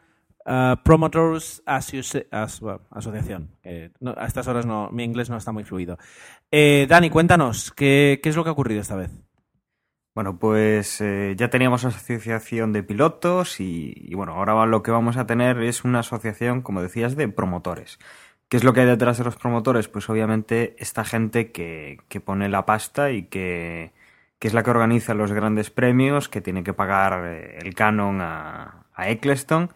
uh, 0.47 0.77
Promoters 0.83 1.61
Asociación. 1.65 3.51
A 4.15 4.25
estas 4.25 4.47
horas 4.47 4.65
no, 4.65 4.89
mi 4.91 5.03
inglés 5.03 5.29
no 5.29 5.37
está 5.37 5.51
muy 5.51 5.63
fluido. 5.63 5.97
Eh, 6.49 6.87
Dani, 6.89 7.09
cuéntanos, 7.09 7.71
¿qué, 7.71 8.19
¿qué, 8.23 8.29
es 8.29 8.35
lo 8.35 8.43
que 8.43 8.49
ha 8.49 8.53
ocurrido 8.53 8.81
esta 8.81 8.95
vez? 8.95 9.11
Bueno, 10.15 10.39
pues 10.39 10.99
eh, 11.01 11.35
ya 11.37 11.49
teníamos 11.49 11.85
asociación 11.85 12.73
de 12.73 12.81
pilotos 12.81 13.59
y, 13.59 14.11
bueno, 14.15 14.33
ahora 14.33 14.65
lo 14.65 14.81
que 14.81 14.89
vamos 14.89 15.15
a 15.17 15.27
tener 15.27 15.61
es 15.61 15.83
una 15.83 15.99
asociación, 15.99 16.63
como 16.63 16.81
decías, 16.81 17.15
de 17.15 17.27
promotores. 17.27 17.99
¿Qué 18.49 18.57
es 18.57 18.63
lo 18.63 18.73
que 18.73 18.79
hay 18.79 18.87
detrás 18.87 19.19
de 19.19 19.25
los 19.25 19.35
promotores? 19.35 19.89
Pues 19.89 20.09
obviamente 20.09 20.75
esta 20.79 21.03
gente 21.03 21.51
que, 21.51 21.99
que 22.07 22.19
pone 22.19 22.49
la 22.49 22.65
pasta 22.65 23.11
y 23.11 23.23
que, 23.23 23.91
que, 24.39 24.47
es 24.47 24.55
la 24.55 24.63
que 24.63 24.71
organiza 24.71 25.13
los 25.13 25.33
grandes 25.33 25.69
premios, 25.69 26.29
que 26.29 26.41
tiene 26.41 26.63
que 26.63 26.73
pagar 26.73 27.25
eh, 27.25 27.59
el 27.61 27.75
canon 27.75 28.19
a 28.21 28.85
Eccleston 28.97 29.69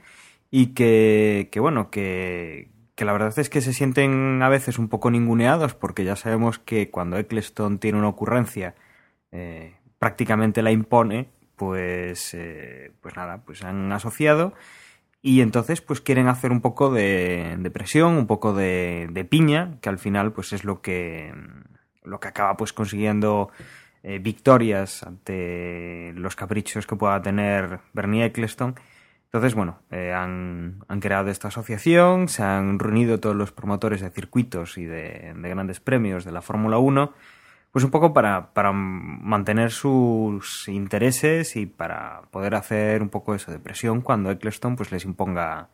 y 0.51 0.67
que, 0.73 1.49
que 1.51 1.59
bueno, 1.59 1.89
que, 1.89 2.69
que, 2.95 3.05
la 3.05 3.13
verdad 3.13 3.37
es 3.39 3.49
que 3.49 3.61
se 3.61 3.73
sienten 3.73 4.41
a 4.43 4.49
veces 4.49 4.77
un 4.77 4.89
poco 4.89 5.09
ninguneados 5.09 5.73
porque 5.73 6.03
ya 6.03 6.15
sabemos 6.15 6.59
que 6.59 6.91
cuando 6.91 7.17
Eccleston 7.17 7.79
tiene 7.79 7.97
una 7.97 8.09
ocurrencia 8.09 8.75
eh, 9.31 9.75
prácticamente 9.97 10.61
la 10.61 10.71
impone, 10.71 11.29
pues, 11.55 12.33
eh, 12.33 12.91
pues 13.01 13.15
nada, 13.15 13.43
pues 13.45 13.63
han 13.63 13.91
asociado 13.91 14.53
y 15.21 15.41
entonces 15.41 15.81
pues 15.81 16.01
quieren 16.01 16.27
hacer 16.27 16.51
un 16.51 16.61
poco 16.61 16.91
de, 16.91 17.71
presión, 17.73 18.15
un 18.15 18.27
poco 18.27 18.53
de, 18.53 19.07
de, 19.11 19.23
piña, 19.25 19.77
que 19.81 19.89
al 19.89 19.99
final 19.99 20.33
pues 20.33 20.53
es 20.53 20.63
lo 20.63 20.81
que, 20.81 21.33
lo 22.03 22.19
que 22.19 22.27
acaba 22.27 22.57
pues 22.57 22.73
consiguiendo 22.73 23.51
eh, 24.03 24.17
victorias 24.17 25.03
ante 25.03 26.13
los 26.15 26.35
caprichos 26.35 26.87
que 26.87 26.95
pueda 26.95 27.21
tener 27.21 27.79
Bernie 27.93 28.25
Eccleston. 28.25 28.75
Entonces, 29.33 29.55
bueno, 29.55 29.79
eh, 29.91 30.11
han, 30.13 30.83
han, 30.89 30.99
creado 30.99 31.29
esta 31.29 31.47
asociación, 31.47 32.27
se 32.27 32.43
han 32.43 32.79
reunido 32.79 33.19
todos 33.19 33.35
los 33.35 33.53
promotores 33.53 34.01
de 34.01 34.09
circuitos 34.09 34.77
y 34.77 34.85
de, 34.85 35.33
de 35.35 35.49
grandes 35.49 35.79
premios 35.79 36.25
de 36.25 36.33
la 36.33 36.41
Fórmula 36.41 36.77
1 36.79 37.13
pues 37.71 37.85
un 37.85 37.91
poco 37.91 38.13
para, 38.13 38.53
para 38.53 38.71
mantener 38.73 39.71
sus 39.71 40.67
intereses 40.67 41.55
y 41.55 41.65
para 41.65 42.23
poder 42.31 42.55
hacer 42.55 43.01
un 43.01 43.09
poco 43.09 43.33
eso 43.33 43.51
de 43.51 43.59
presión 43.59 44.01
cuando 44.01 44.29
Eccleston 44.29 44.75
pues 44.75 44.91
les 44.91 45.05
imponga 45.05 45.69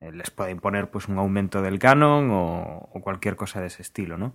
eh, 0.00 0.10
les 0.12 0.30
puede 0.30 0.50
imponer 0.50 0.90
pues 0.90 1.08
un 1.08 1.18
aumento 1.18 1.62
del 1.62 1.78
canon 1.78 2.30
o, 2.30 2.88
o 2.92 3.00
cualquier 3.00 3.36
cosa 3.36 3.60
de 3.60 3.68
ese 3.68 3.82
estilo 3.82 4.18
no 4.18 4.34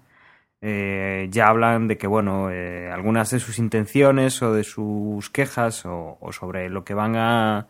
eh, 0.62 1.28
ya 1.32 1.48
hablan 1.50 1.88
de 1.88 1.98
que 1.98 2.08
bueno 2.08 2.50
eh, 2.50 2.90
algunas 2.92 3.30
de 3.32 3.40
sus 3.40 3.60
intenciones 3.60 4.42
o 4.42 4.54
de 4.54 4.63
sus 4.63 5.30
quejas 5.30 5.86
o, 5.86 6.18
o 6.22 6.32
sobre 6.32 6.70
lo 6.70 6.86
que 6.86 6.94
van 6.94 7.16
a, 7.18 7.68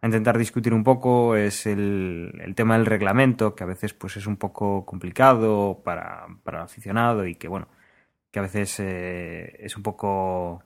a, 0.00 0.06
intentar 0.06 0.38
discutir 0.38 0.74
un 0.74 0.84
poco 0.84 1.36
es 1.36 1.66
el, 1.66 2.52
tema 2.56 2.76
del 2.76 2.86
reglamento 2.86 3.54
que 3.54 3.64
a 3.64 3.66
veces 3.66 3.94
pues 3.94 4.16
es 4.16 4.26
un 4.26 4.36
poco 4.36 4.84
complicado 4.86 5.80
para, 5.84 6.26
para 6.44 6.58
el 6.58 6.64
aficionado 6.64 7.26
y 7.26 7.34
que 7.34 7.48
bueno 7.48 7.68
que 8.30 8.38
a 8.38 8.42
veces 8.42 8.78
eh, 8.80 9.56
es 9.60 9.76
un 9.76 9.82
poco 9.82 10.62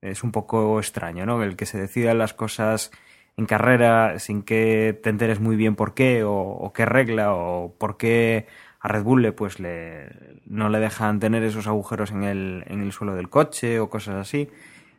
es 0.00 0.24
un 0.24 0.32
poco 0.32 0.80
extraño, 0.80 1.24
¿no? 1.24 1.42
El 1.42 1.56
que 1.56 1.66
se 1.66 1.78
decidan 1.80 2.18
las 2.18 2.34
cosas 2.34 2.90
en 3.36 3.46
carrera 3.46 4.18
sin 4.18 4.42
que 4.42 4.98
te 5.02 5.10
enteres 5.10 5.40
muy 5.40 5.56
bien 5.56 5.76
por 5.76 5.94
qué 5.94 6.22
o, 6.24 6.72
qué 6.74 6.84
regla 6.84 7.34
o 7.34 7.72
por 7.78 7.96
qué 7.96 8.46
a 8.80 8.88
Red 8.88 9.04
Bull 9.04 9.32
pues 9.34 9.60
le, 9.60 10.08
no 10.44 10.68
le 10.68 10.80
dejan 10.80 11.20
tener 11.20 11.44
esos 11.44 11.66
agujeros 11.68 12.10
en 12.10 12.24
el, 12.24 12.64
en 12.66 12.82
el 12.82 12.92
suelo 12.92 13.14
del 13.14 13.30
coche 13.30 13.78
o 13.78 13.88
cosas 13.88 14.16
así. 14.16 14.50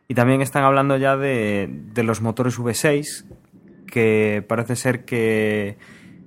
Y 0.07 0.15
también 0.15 0.41
están 0.41 0.63
hablando 0.63 0.97
ya 0.97 1.17
de, 1.17 1.69
de 1.69 2.03
los 2.03 2.21
motores 2.21 2.57
V6 2.57 3.25
que 3.93 4.43
parece 4.47 4.75
ser 4.75 5.05
que 5.05 5.77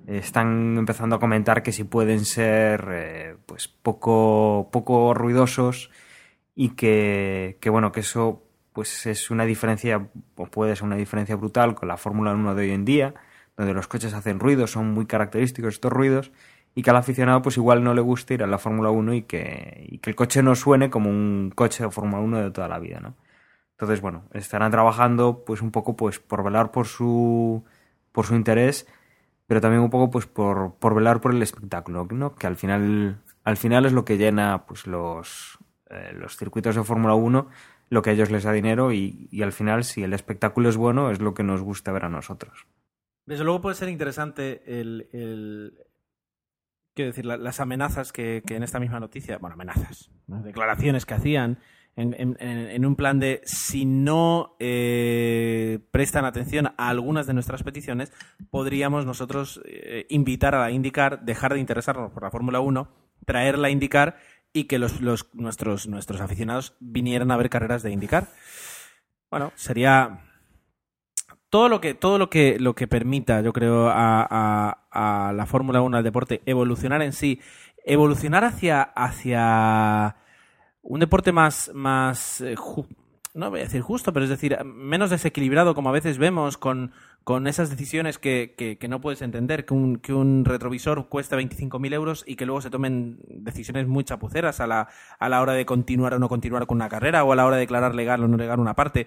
están 0.06 0.78
empezando 0.78 1.16
a 1.16 1.18
comentar 1.18 1.64
que 1.64 1.72
si 1.72 1.82
pueden 1.82 2.24
ser 2.24 2.86
eh, 2.92 3.36
pues 3.44 3.66
poco, 3.66 4.68
poco 4.70 5.14
ruidosos 5.14 5.90
y 6.54 6.76
que, 6.76 7.58
que, 7.60 7.68
bueno 7.68 7.90
que 7.90 8.00
eso 8.00 8.44
pues 8.72 9.06
es 9.06 9.32
una 9.32 9.44
diferencia 9.44 10.08
o 10.36 10.46
puede 10.46 10.76
ser 10.76 10.84
una 10.84 10.94
diferencia 10.94 11.34
brutal 11.34 11.74
con 11.74 11.88
la 11.88 11.96
Fórmula 11.96 12.32
1 12.34 12.54
de 12.54 12.62
hoy 12.62 12.70
en 12.70 12.84
día 12.84 13.14
donde 13.56 13.74
los 13.74 13.88
coches 13.88 14.14
hacen 14.14 14.38
ruidos 14.38 14.70
son 14.70 14.94
muy 14.94 15.06
característicos 15.06 15.74
estos 15.74 15.92
ruidos 15.92 16.30
y 16.76 16.82
que 16.82 16.90
al 16.90 16.96
aficionado 16.96 17.42
pues 17.42 17.56
igual 17.56 17.82
no 17.82 17.94
le 17.94 18.00
guste 18.00 18.34
ir 18.34 18.44
a 18.44 18.46
la 18.46 18.58
Fórmula 18.58 18.90
1 18.90 19.12
y 19.14 19.22
que, 19.22 19.98
que 20.00 20.10
el 20.10 20.14
coche 20.14 20.40
no 20.40 20.54
suene 20.54 20.88
como 20.88 21.10
un 21.10 21.50
coche 21.52 21.82
de 21.82 21.90
Fórmula 21.90 22.22
1 22.22 22.44
de 22.44 22.50
toda 22.52 22.68
la 22.68 22.78
vida 22.78 23.00
¿no? 23.00 23.16
Entonces 23.76 24.00
bueno 24.00 24.24
estarán 24.32 24.70
trabajando 24.70 25.44
pues 25.44 25.62
un 25.62 25.70
poco 25.70 25.96
pues 25.96 26.18
por 26.18 26.42
velar 26.42 26.72
por 26.72 26.86
su 26.86 27.64
por 28.12 28.26
su 28.26 28.34
interés 28.34 28.86
pero 29.46 29.60
también 29.60 29.82
un 29.82 29.90
poco 29.90 30.10
pues 30.10 30.26
por, 30.26 30.74
por 30.76 30.94
velar 30.94 31.20
por 31.20 31.32
el 31.32 31.42
espectáculo, 31.42 32.06
¿no? 32.10 32.34
Que 32.34 32.46
al 32.46 32.56
final, 32.56 33.22
al 33.44 33.56
final 33.56 33.86
es 33.86 33.92
lo 33.92 34.04
que 34.04 34.18
llena 34.18 34.66
pues 34.66 34.86
los, 34.86 35.58
eh, 35.88 36.12
los 36.14 36.36
circuitos 36.36 36.74
de 36.74 36.82
Fórmula 36.82 37.14
1, 37.14 37.48
lo 37.90 38.02
que 38.02 38.10
a 38.10 38.12
ellos 38.12 38.30
les 38.30 38.42
da 38.42 38.52
dinero 38.52 38.92
y, 38.92 39.28
y, 39.30 39.42
al 39.42 39.52
final 39.52 39.84
si 39.84 40.02
el 40.02 40.12
espectáculo 40.12 40.68
es 40.68 40.76
bueno 40.76 41.10
es 41.10 41.20
lo 41.20 41.34
que 41.34 41.44
nos 41.44 41.62
gusta 41.62 41.92
ver 41.92 42.04
a 42.04 42.08
nosotros. 42.08 42.66
Desde 43.24 43.44
luego 43.44 43.60
puede 43.60 43.76
ser 43.76 43.88
interesante 43.88 44.62
el, 44.66 45.78
quiero 46.94 47.10
decir, 47.10 47.26
la, 47.26 47.36
las 47.36 47.60
amenazas 47.60 48.12
que, 48.12 48.42
que, 48.44 48.56
en 48.56 48.64
esta 48.64 48.80
misma 48.80 48.98
noticia, 48.98 49.38
bueno, 49.38 49.54
amenazas, 49.54 50.10
declaraciones 50.26 51.06
que 51.06 51.14
hacían 51.14 51.58
en, 51.96 52.84
un 52.84 52.94
plan 52.94 53.18
de 53.18 53.40
si 53.44 53.86
no 53.86 54.54
eh, 54.60 55.78
prestan 55.90 56.26
atención 56.26 56.66
a 56.76 56.88
algunas 56.90 57.26
de 57.26 57.32
nuestras 57.32 57.62
peticiones, 57.62 58.12
podríamos 58.50 59.06
nosotros 59.06 59.62
eh, 59.64 60.06
invitar 60.10 60.54
a 60.54 60.60
la 60.60 60.70
IndyCar, 60.70 61.24
dejar 61.24 61.54
de 61.54 61.60
interesarnos 61.60 62.12
por 62.12 62.22
la 62.22 62.30
Fórmula 62.30 62.60
1, 62.60 62.88
traerla 63.24 63.68
a 63.68 63.70
IndyCar 63.70 64.18
y 64.52 64.64
que 64.64 64.78
los, 64.78 65.00
nuestros, 65.00 65.86
nuestros 65.86 66.20
aficionados 66.20 66.76
vinieran 66.80 67.30
a 67.30 67.36
ver 67.38 67.48
carreras 67.48 67.82
de 67.82 67.92
IndyCar. 67.92 68.28
Bueno, 69.30 69.52
sería 69.54 70.22
todo 71.48 71.68
lo 71.70 71.80
que 71.80 71.94
todo 71.94 72.18
lo 72.18 72.28
que 72.28 72.58
lo 72.60 72.74
que 72.74 72.86
permita, 72.86 73.40
yo 73.40 73.54
creo, 73.54 73.88
a, 73.88 74.26
a, 74.28 75.28
a 75.28 75.32
la 75.32 75.46
Fórmula 75.46 75.80
1 75.80 75.96
al 75.96 76.04
deporte 76.04 76.42
evolucionar 76.44 77.00
en 77.00 77.14
sí, 77.14 77.40
evolucionar 77.84 78.44
hacia 78.44 78.82
hacia 78.82 80.16
un 80.88 81.00
deporte 81.00 81.32
más, 81.32 81.70
más 81.74 82.40
eh, 82.40 82.54
no 83.34 83.50
voy 83.50 83.60
a 83.60 83.64
decir 83.64 83.82
justo, 83.82 84.12
pero 84.12 84.24
es 84.24 84.30
decir, 84.30 84.56
menos 84.64 85.10
desequilibrado 85.10 85.74
como 85.74 85.90
a 85.90 85.92
veces 85.92 86.16
vemos 86.16 86.56
con, 86.56 86.92
con 87.22 87.46
esas 87.46 87.68
decisiones 87.68 88.18
que, 88.18 88.54
que, 88.56 88.88
no 88.88 89.00
puedes 89.00 89.20
entender, 89.20 89.66
que 89.66 89.74
un, 89.74 89.96
que 89.96 90.14
un 90.14 90.44
retrovisor 90.44 91.08
cuesta 91.08 91.36
25.000 91.36 91.92
euros 91.92 92.24
y 92.26 92.36
que 92.36 92.46
luego 92.46 92.62
se 92.62 92.70
tomen 92.70 93.18
decisiones 93.28 93.86
muy 93.86 94.04
chapuceras 94.04 94.60
a 94.60 94.66
la, 94.66 94.88
a 95.18 95.28
la 95.28 95.42
hora 95.42 95.52
de 95.52 95.66
continuar 95.66 96.14
o 96.14 96.18
no 96.18 96.28
continuar 96.28 96.66
con 96.66 96.76
una 96.76 96.88
carrera 96.88 97.24
o 97.24 97.32
a 97.32 97.36
la 97.36 97.44
hora 97.44 97.56
de 97.56 97.62
declarar 97.62 97.94
legal 97.94 98.22
o 98.22 98.28
no 98.28 98.36
legal 98.36 98.58
una 98.58 98.74
parte. 98.74 99.06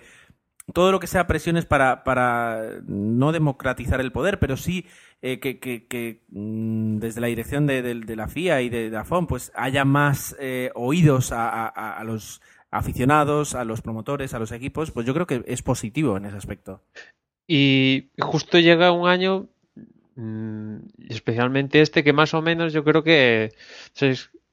Todo 0.73 0.91
lo 0.91 0.99
que 0.99 1.07
sea 1.07 1.25
presiones 1.25 1.65
para, 1.65 2.03
para 2.03 2.81
no 2.85 3.31
democratizar 3.31 3.99
el 3.99 4.11
poder, 4.11 4.37
pero 4.37 4.57
sí 4.57 4.85
eh, 5.21 5.39
que, 5.41 5.59
que, 5.59 5.85
que, 5.85 6.21
mm, 6.29 6.99
desde 6.99 7.19
la 7.19 7.27
dirección 7.27 7.67
de, 7.67 7.93
la 8.15 8.27
FIA 8.29 8.61
y 8.61 8.69
de, 8.69 8.89
de 8.89 8.97
AFON 8.97 9.27
pues 9.27 9.51
haya 9.53 9.83
más 9.83 10.33
eh, 10.39 10.71
oídos 10.75 11.31
a, 11.33 12.01
los 12.05 12.41
aficionados, 12.71 13.53
a 13.53 13.65
los 13.65 13.81
promotores, 13.81 14.33
a 14.33 14.39
los 14.39 14.53
equipos, 14.53 14.91
pues 14.91 15.05
yo 15.05 15.13
creo 15.13 15.27
que 15.27 15.43
es 15.45 15.61
positivo 15.61 16.15
en 16.15 16.25
ese 16.25 16.37
aspecto. 16.37 16.83
Y 17.47 18.11
justo 18.17 18.59
llega 18.59 18.93
un 18.93 19.09
año, 19.09 19.47
mmm, 20.15 20.77
especialmente 21.09 21.81
este, 21.81 22.03
que 22.03 22.13
más 22.13 22.33
o 22.33 22.41
menos 22.41 22.71
yo 22.71 22.85
creo 22.85 23.03
que, 23.03 23.51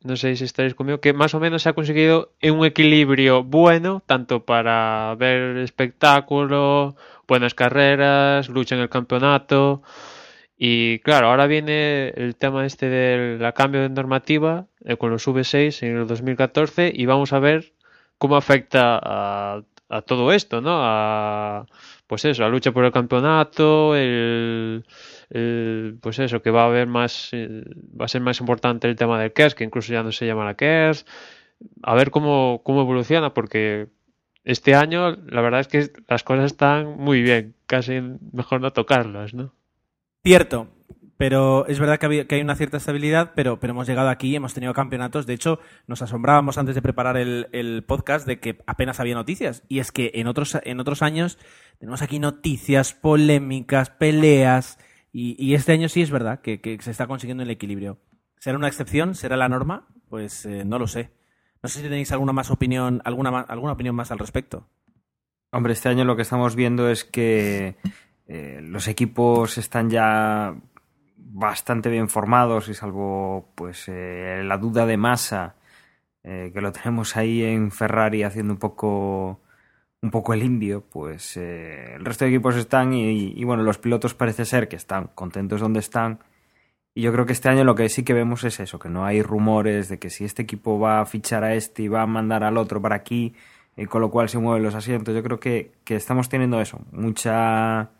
no 0.02 0.16
sé 0.16 0.34
si 0.34 0.44
estaréis 0.44 0.74
conmigo, 0.74 1.00
que 1.00 1.12
más 1.12 1.34
o 1.34 1.38
menos 1.38 1.62
se 1.62 1.68
ha 1.68 1.74
conseguido 1.74 2.32
un 2.42 2.64
equilibrio 2.64 3.44
bueno, 3.44 4.02
tanto 4.04 4.44
para 4.44 5.14
ver 5.16 5.58
espectáculo, 5.58 6.96
buenas 7.28 7.54
carreras, 7.54 8.48
lucha 8.48 8.74
en 8.74 8.80
el 8.80 8.88
campeonato. 8.88 9.82
Y 10.58 11.00
claro, 11.00 11.28
ahora 11.28 11.46
viene 11.46 12.08
el 12.16 12.34
tema 12.36 12.64
este 12.64 12.88
del 12.88 13.52
cambio 13.52 13.82
de 13.82 13.90
normativa 13.90 14.66
eh, 14.84 14.96
con 14.96 15.10
los 15.10 15.26
V6 15.26 15.82
en 15.86 15.98
el 15.98 16.06
2014 16.06 16.92
y 16.94 17.04
vamos 17.06 17.32
a 17.32 17.38
ver 17.40 17.74
cómo 18.18 18.36
afecta 18.36 18.98
a, 19.02 19.62
todo 20.06 20.32
esto, 20.32 20.60
¿no? 20.60 20.78
A, 20.82 21.66
pues 22.06 22.24
eso, 22.24 22.42
la 22.42 22.48
lucha 22.48 22.72
por 22.72 22.84
el 22.84 22.92
campeonato, 22.92 23.94
el, 23.94 24.84
pues 26.00 26.18
eso, 26.18 26.42
que 26.42 26.50
va 26.50 26.62
a 26.62 26.66
haber 26.66 26.86
más, 26.88 27.30
eh, 27.32 27.62
va 27.98 28.06
a 28.06 28.08
ser 28.08 28.20
más 28.22 28.40
importante 28.40 28.88
el 28.88 28.96
tema 28.96 29.20
del 29.20 29.32
KERS, 29.32 29.54
que 29.54 29.64
incluso 29.64 29.92
ya 29.92 30.02
no 30.02 30.12
se 30.12 30.26
llama 30.26 30.44
la 30.44 30.54
KERS, 30.56 31.06
a 31.82 31.94
ver 31.94 32.10
cómo, 32.10 32.62
cómo 32.64 32.80
evoluciona, 32.82 33.34
porque 33.34 33.88
este 34.44 34.74
año 34.74 35.16
la 35.28 35.40
verdad 35.40 35.60
es 35.60 35.68
que 35.68 35.90
las 36.08 36.24
cosas 36.24 36.46
están 36.46 36.96
muy 36.98 37.22
bien, 37.22 37.54
casi 37.66 38.00
mejor 38.32 38.60
no 38.60 38.72
tocarlas, 38.72 39.34
¿no? 39.34 39.52
Cierto, 40.26 40.66
pero 41.18 41.68
es 41.68 41.78
verdad 41.78 42.00
que, 42.00 42.26
hay 42.28 42.40
una 42.40 42.56
cierta 42.56 42.78
estabilidad, 42.78 43.30
pero, 43.36 43.60
pero 43.60 43.70
hemos 43.70 43.86
llegado 43.86 44.08
aquí, 44.08 44.34
hemos 44.34 44.54
tenido 44.54 44.74
campeonatos. 44.74 45.24
De 45.24 45.34
hecho, 45.34 45.60
nos 45.86 46.02
asombrábamos 46.02 46.58
antes 46.58 46.74
de 46.74 46.82
preparar 46.82 47.16
el, 47.16 47.84
podcast 47.86 48.26
de 48.26 48.40
que 48.40 48.58
apenas 48.66 48.98
había 48.98 49.14
noticias. 49.14 49.62
Y 49.68 49.78
es 49.78 49.92
que 49.92 50.10
en 50.14 50.26
otros, 50.26 50.58
en 50.64 50.80
otros 50.80 51.02
años 51.02 51.38
tenemos 51.78 52.02
aquí 52.02 52.18
noticias, 52.18 52.92
polémicas, 52.92 53.90
peleas. 53.90 54.80
Y, 55.12 55.54
este 55.54 55.70
año 55.70 55.88
sí 55.88 56.02
es 56.02 56.10
verdad 56.10 56.40
que, 56.40 56.76
se 56.80 56.90
está 56.90 57.06
consiguiendo 57.06 57.44
el 57.44 57.50
equilibrio. 57.50 58.00
¿Será 58.40 58.58
una 58.58 58.66
excepción? 58.66 59.14
¿Será 59.14 59.36
la 59.36 59.48
norma? 59.48 59.86
Pues 60.08 60.44
eh, 60.44 60.64
no 60.64 60.80
lo 60.80 60.88
sé. 60.88 61.12
No 61.62 61.68
sé 61.68 61.82
si 61.82 61.84
tenéis 61.84 62.10
alguna 62.10 62.32
más 62.32 62.50
opinión, 62.50 63.00
alguna, 63.04 63.42
alguna 63.42 63.74
opinión 63.74 63.94
más 63.94 64.10
al 64.10 64.18
respecto. 64.18 64.66
Hombre, 65.52 65.72
este 65.72 65.88
año 65.88 66.04
lo 66.04 66.16
que 66.16 66.22
estamos 66.22 66.56
viendo 66.56 66.90
es 66.90 67.04
que 67.04 67.76
eh, 68.28 68.60
los 68.62 68.88
equipos 68.88 69.58
están 69.58 69.90
ya 69.90 70.54
bastante 71.36 71.90
bien 71.90 72.08
formados 72.08 72.68
y 72.68 72.74
salvo 72.74 73.50
pues 73.54 73.84
eh, 73.88 74.42
la 74.44 74.56
duda 74.56 74.86
de 74.86 74.96
masa 74.96 75.54
eh, 76.24 76.50
que 76.52 76.60
lo 76.62 76.72
tenemos 76.72 77.16
ahí 77.16 77.42
en 77.42 77.70
Ferrari 77.70 78.22
haciendo 78.22 78.54
un 78.54 78.58
poco 78.58 79.40
un 80.00 80.10
poco 80.10 80.32
el 80.32 80.42
indio 80.42 80.82
pues 80.90 81.36
eh, 81.36 81.94
el 81.94 82.04
resto 82.04 82.24
de 82.24 82.30
equipos 82.30 82.56
están 82.56 82.94
y, 82.94 83.44
bueno 83.44 83.62
los 83.62 83.78
pilotos 83.78 84.14
parece 84.14 84.46
ser 84.46 84.68
que 84.68 84.76
están 84.76 85.08
contentos 85.14 85.60
donde 85.60 85.80
están. 85.80 86.20
Y 86.94 87.02
yo 87.02 87.12
creo 87.12 87.26
que 87.26 87.34
este 87.34 87.50
año 87.50 87.62
lo 87.64 87.74
que 87.74 87.90
sí 87.90 88.04
que 88.04 88.14
vemos 88.14 88.42
es 88.44 88.58
eso 88.58 88.78
que 88.78 88.88
no 88.88 89.04
hay 89.04 89.20
rumores 89.22 89.90
de 89.90 89.98
que 89.98 90.08
si 90.08 90.24
este 90.24 90.42
equipo 90.42 90.78
va 90.80 91.00
a 91.00 91.06
fichar 91.06 91.44
a 91.44 91.54
este 91.54 91.82
y 91.82 91.88
va 91.88 92.02
a 92.02 92.06
mandar 92.06 92.42
al 92.44 92.56
otro 92.56 92.80
para 92.80 92.96
aquí 92.96 93.34
con 93.90 94.00
lo 94.00 94.10
cual 94.10 94.30
se 94.30 94.38
mueven 94.38 94.62
los 94.62 94.74
asientos. 94.74 95.14
Yo 95.14 95.22
creo 95.22 95.38
que, 95.38 95.72
que 95.84 95.96
estamos 95.96 96.30
teniendo 96.30 96.58
eso 96.62 96.80
mucha 96.92 97.90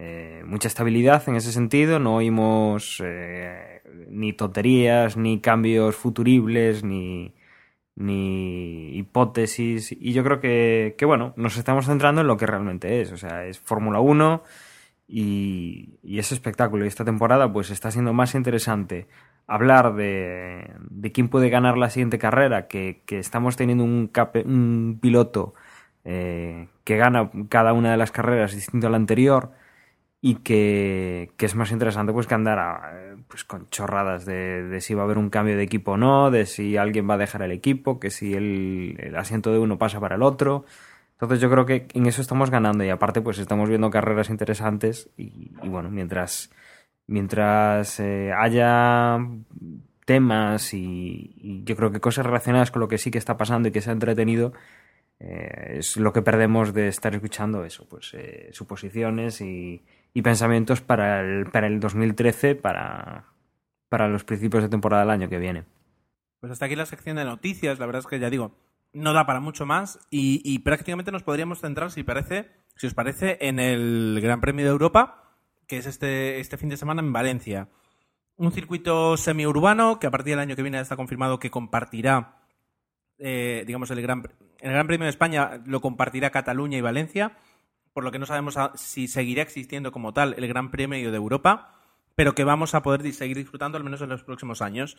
eh, 0.00 0.44
mucha 0.46 0.68
estabilidad 0.68 1.28
en 1.28 1.34
ese 1.34 1.50
sentido, 1.50 1.98
no 1.98 2.14
oímos 2.14 3.02
eh, 3.04 3.82
ni 4.08 4.32
tonterías, 4.32 5.16
ni 5.16 5.40
cambios 5.40 5.96
futuribles, 5.96 6.84
ni, 6.84 7.34
ni 7.96 8.96
hipótesis. 8.96 9.90
Y 9.90 10.12
yo 10.12 10.22
creo 10.22 10.38
que, 10.38 10.94
que, 10.96 11.04
bueno, 11.04 11.34
nos 11.36 11.56
estamos 11.56 11.86
centrando 11.86 12.20
en 12.20 12.28
lo 12.28 12.36
que 12.36 12.46
realmente 12.46 13.00
es. 13.00 13.10
O 13.10 13.16
sea, 13.16 13.44
es 13.46 13.58
Fórmula 13.58 13.98
1 13.98 14.44
y, 15.08 15.98
y, 16.04 16.20
es 16.20 16.30
espectáculo. 16.30 16.84
Y 16.84 16.88
esta 16.88 17.04
temporada, 17.04 17.52
pues 17.52 17.70
está 17.70 17.90
siendo 17.90 18.12
más 18.12 18.36
interesante 18.36 19.08
hablar 19.48 19.96
de, 19.96 20.74
de 20.90 21.10
quién 21.10 21.28
puede 21.28 21.50
ganar 21.50 21.76
la 21.76 21.90
siguiente 21.90 22.18
carrera, 22.18 22.68
que, 22.68 23.02
que 23.04 23.18
estamos 23.18 23.56
teniendo 23.56 23.82
un, 23.82 24.12
un 24.44 24.98
piloto 25.02 25.54
eh, 26.04 26.68
que 26.84 26.96
gana 26.96 27.32
cada 27.48 27.72
una 27.72 27.90
de 27.90 27.96
las 27.96 28.12
carreras 28.12 28.54
distinto 28.54 28.86
a 28.86 28.90
la 28.90 28.96
anterior 28.96 29.50
y 30.20 30.36
que, 30.36 31.30
es 31.38 31.54
más 31.54 31.70
interesante 31.70 32.12
pues 32.12 32.26
que 32.26 32.34
andar 32.34 33.16
pues 33.28 33.44
con 33.44 33.68
chorradas 33.70 34.24
de, 34.24 34.78
si 34.80 34.94
va 34.94 35.02
a 35.02 35.04
haber 35.04 35.18
un 35.18 35.30
cambio 35.30 35.56
de 35.56 35.62
equipo 35.62 35.92
o 35.92 35.96
no, 35.96 36.30
de 36.30 36.46
si 36.46 36.76
alguien 36.76 37.08
va 37.08 37.14
a 37.14 37.18
dejar 37.18 37.42
el 37.42 37.52
equipo, 37.52 38.00
que 38.00 38.10
si 38.10 38.34
el, 38.34 39.14
asiento 39.16 39.52
de 39.52 39.58
uno 39.58 39.78
pasa 39.78 40.00
para 40.00 40.16
el 40.16 40.22
otro. 40.22 40.64
Entonces 41.12 41.40
yo 41.40 41.50
creo 41.50 41.66
que 41.66 41.86
en 41.94 42.06
eso 42.06 42.20
estamos 42.20 42.50
ganando 42.50 42.84
y 42.84 42.90
aparte 42.90 43.20
pues 43.20 43.38
estamos 43.38 43.68
viendo 43.68 43.90
carreras 43.90 44.30
interesantes 44.30 45.10
y, 45.16 45.50
bueno, 45.64 45.90
mientras, 45.90 46.50
mientras 47.06 48.00
eh, 48.00 48.32
haya 48.36 49.18
temas 50.04 50.74
y, 50.74 51.62
yo 51.64 51.76
creo 51.76 51.92
que 51.92 52.00
cosas 52.00 52.26
relacionadas 52.26 52.70
con 52.70 52.80
lo 52.80 52.88
que 52.88 52.98
sí 52.98 53.10
que 53.10 53.18
está 53.18 53.36
pasando 53.36 53.68
y 53.68 53.72
que 53.72 53.80
se 53.80 53.90
ha 53.90 53.92
entretenido, 53.92 54.52
eh, 55.20 55.78
es 55.78 55.96
lo 55.96 56.12
que 56.12 56.22
perdemos 56.22 56.72
de 56.72 56.88
estar 56.88 57.14
escuchando 57.14 57.64
eso, 57.64 57.86
pues 57.88 58.14
eh, 58.14 58.50
suposiciones 58.52 59.40
y, 59.40 59.82
y 60.18 60.22
pensamientos 60.22 60.80
para 60.80 61.20
el, 61.20 61.46
para 61.46 61.68
el 61.68 61.78
2013, 61.78 62.56
para, 62.56 63.26
para 63.88 64.08
los 64.08 64.24
principios 64.24 64.64
de 64.64 64.68
temporada 64.68 65.02
del 65.02 65.12
año 65.12 65.28
que 65.28 65.38
viene. 65.38 65.62
Pues 66.40 66.50
hasta 66.50 66.64
aquí 66.64 66.74
la 66.74 66.86
sección 66.86 67.18
de 67.18 67.24
noticias, 67.24 67.78
la 67.78 67.86
verdad 67.86 68.00
es 68.00 68.08
que 68.08 68.18
ya 68.18 68.28
digo, 68.28 68.50
no 68.92 69.12
da 69.12 69.26
para 69.26 69.38
mucho 69.38 69.64
más 69.64 70.00
y, 70.10 70.58
prácticamente 70.58 71.12
nos 71.12 71.22
podríamos 71.22 71.60
centrar, 71.60 71.92
si 71.92 72.02
parece, 72.02 72.50
si 72.74 72.88
os 72.88 72.94
parece, 72.94 73.38
en 73.42 73.60
el 73.60 74.18
Gran 74.20 74.40
Premio 74.40 74.64
de 74.64 74.72
Europa, 74.72 75.36
que 75.68 75.76
es 75.76 75.86
este, 75.86 76.40
este 76.40 76.56
fin 76.56 76.68
de 76.68 76.76
semana 76.76 77.00
en 77.00 77.12
Valencia. 77.12 77.68
Un 78.34 78.50
circuito 78.50 79.16
semiurbano 79.16 80.00
que 80.00 80.08
a 80.08 80.10
partir 80.10 80.32
del 80.32 80.40
año 80.40 80.56
que 80.56 80.62
viene 80.62 80.80
está 80.80 80.96
confirmado 80.96 81.38
que 81.38 81.52
compartirá, 81.52 82.42
eh, 83.18 83.62
digamos, 83.68 83.88
el 83.92 84.02
Gran, 84.02 84.24
el 84.58 84.72
Gran 84.72 84.88
Premio 84.88 85.04
de 85.04 85.10
España 85.10 85.62
lo 85.64 85.80
compartirá 85.80 86.30
Cataluña 86.30 86.76
y 86.76 86.80
Valencia 86.80 87.36
por 87.98 88.04
lo 88.04 88.12
que 88.12 88.20
no 88.20 88.26
sabemos 88.26 88.56
si 88.76 89.08
seguirá 89.08 89.42
existiendo 89.42 89.90
como 89.90 90.12
tal 90.12 90.36
el 90.38 90.46
Gran 90.46 90.70
Premio 90.70 91.10
de 91.10 91.16
Europa, 91.16 91.80
pero 92.14 92.32
que 92.32 92.44
vamos 92.44 92.76
a 92.76 92.82
poder 92.84 93.12
seguir 93.12 93.36
disfrutando 93.36 93.76
al 93.76 93.82
menos 93.82 94.00
en 94.00 94.08
los 94.08 94.22
próximos 94.22 94.62
años. 94.62 94.96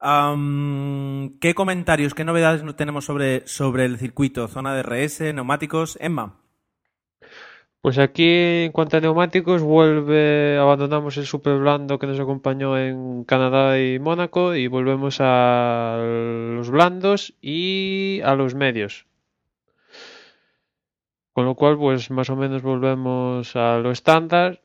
¿Qué 0.00 1.54
comentarios, 1.56 2.14
qué 2.14 2.22
novedades 2.22 2.62
tenemos 2.76 3.06
sobre, 3.06 3.44
sobre 3.48 3.86
el 3.86 3.98
circuito? 3.98 4.46
Zona 4.46 4.72
de 4.72 4.84
RS, 4.84 5.34
neumáticos, 5.34 5.98
Emma. 6.00 6.36
Pues 7.80 7.98
aquí, 7.98 8.28
en 8.66 8.70
cuanto 8.70 8.98
a 8.98 9.00
neumáticos, 9.00 9.60
vuelve, 9.60 10.58
abandonamos 10.58 11.16
el 11.16 11.26
super 11.26 11.58
blando 11.58 11.98
que 11.98 12.06
nos 12.06 12.20
acompañó 12.20 12.78
en 12.78 13.24
Canadá 13.24 13.80
y 13.80 13.98
Mónaco 13.98 14.54
y 14.54 14.68
volvemos 14.68 15.16
a 15.18 15.98
los 16.54 16.70
blandos 16.70 17.34
y 17.42 18.20
a 18.22 18.36
los 18.36 18.54
medios. 18.54 19.07
Con 21.38 21.44
lo 21.44 21.54
cual, 21.54 21.78
pues 21.78 22.10
más 22.10 22.30
o 22.30 22.34
menos 22.34 22.62
volvemos 22.62 23.54
a 23.54 23.78
lo 23.78 23.92
estándar 23.92 24.60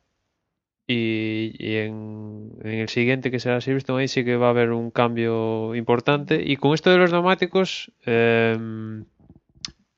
y, 0.87 1.53
en, 1.75 2.49
el 2.63 2.89
siguiente 2.89 3.29
que 3.29 3.39
será 3.39 3.61
Silverstone 3.61 4.01
ahí 4.01 4.07
sí 4.07 4.25
que 4.25 4.37
va 4.37 4.47
a 4.47 4.49
haber 4.49 4.71
un 4.71 4.89
cambio 4.89 5.75
importante. 5.75 6.41
Y 6.43 6.57
con 6.57 6.73
esto 6.73 6.89
de 6.89 6.97
los 6.97 7.11
neumáticos, 7.11 7.91
em, 8.07 9.05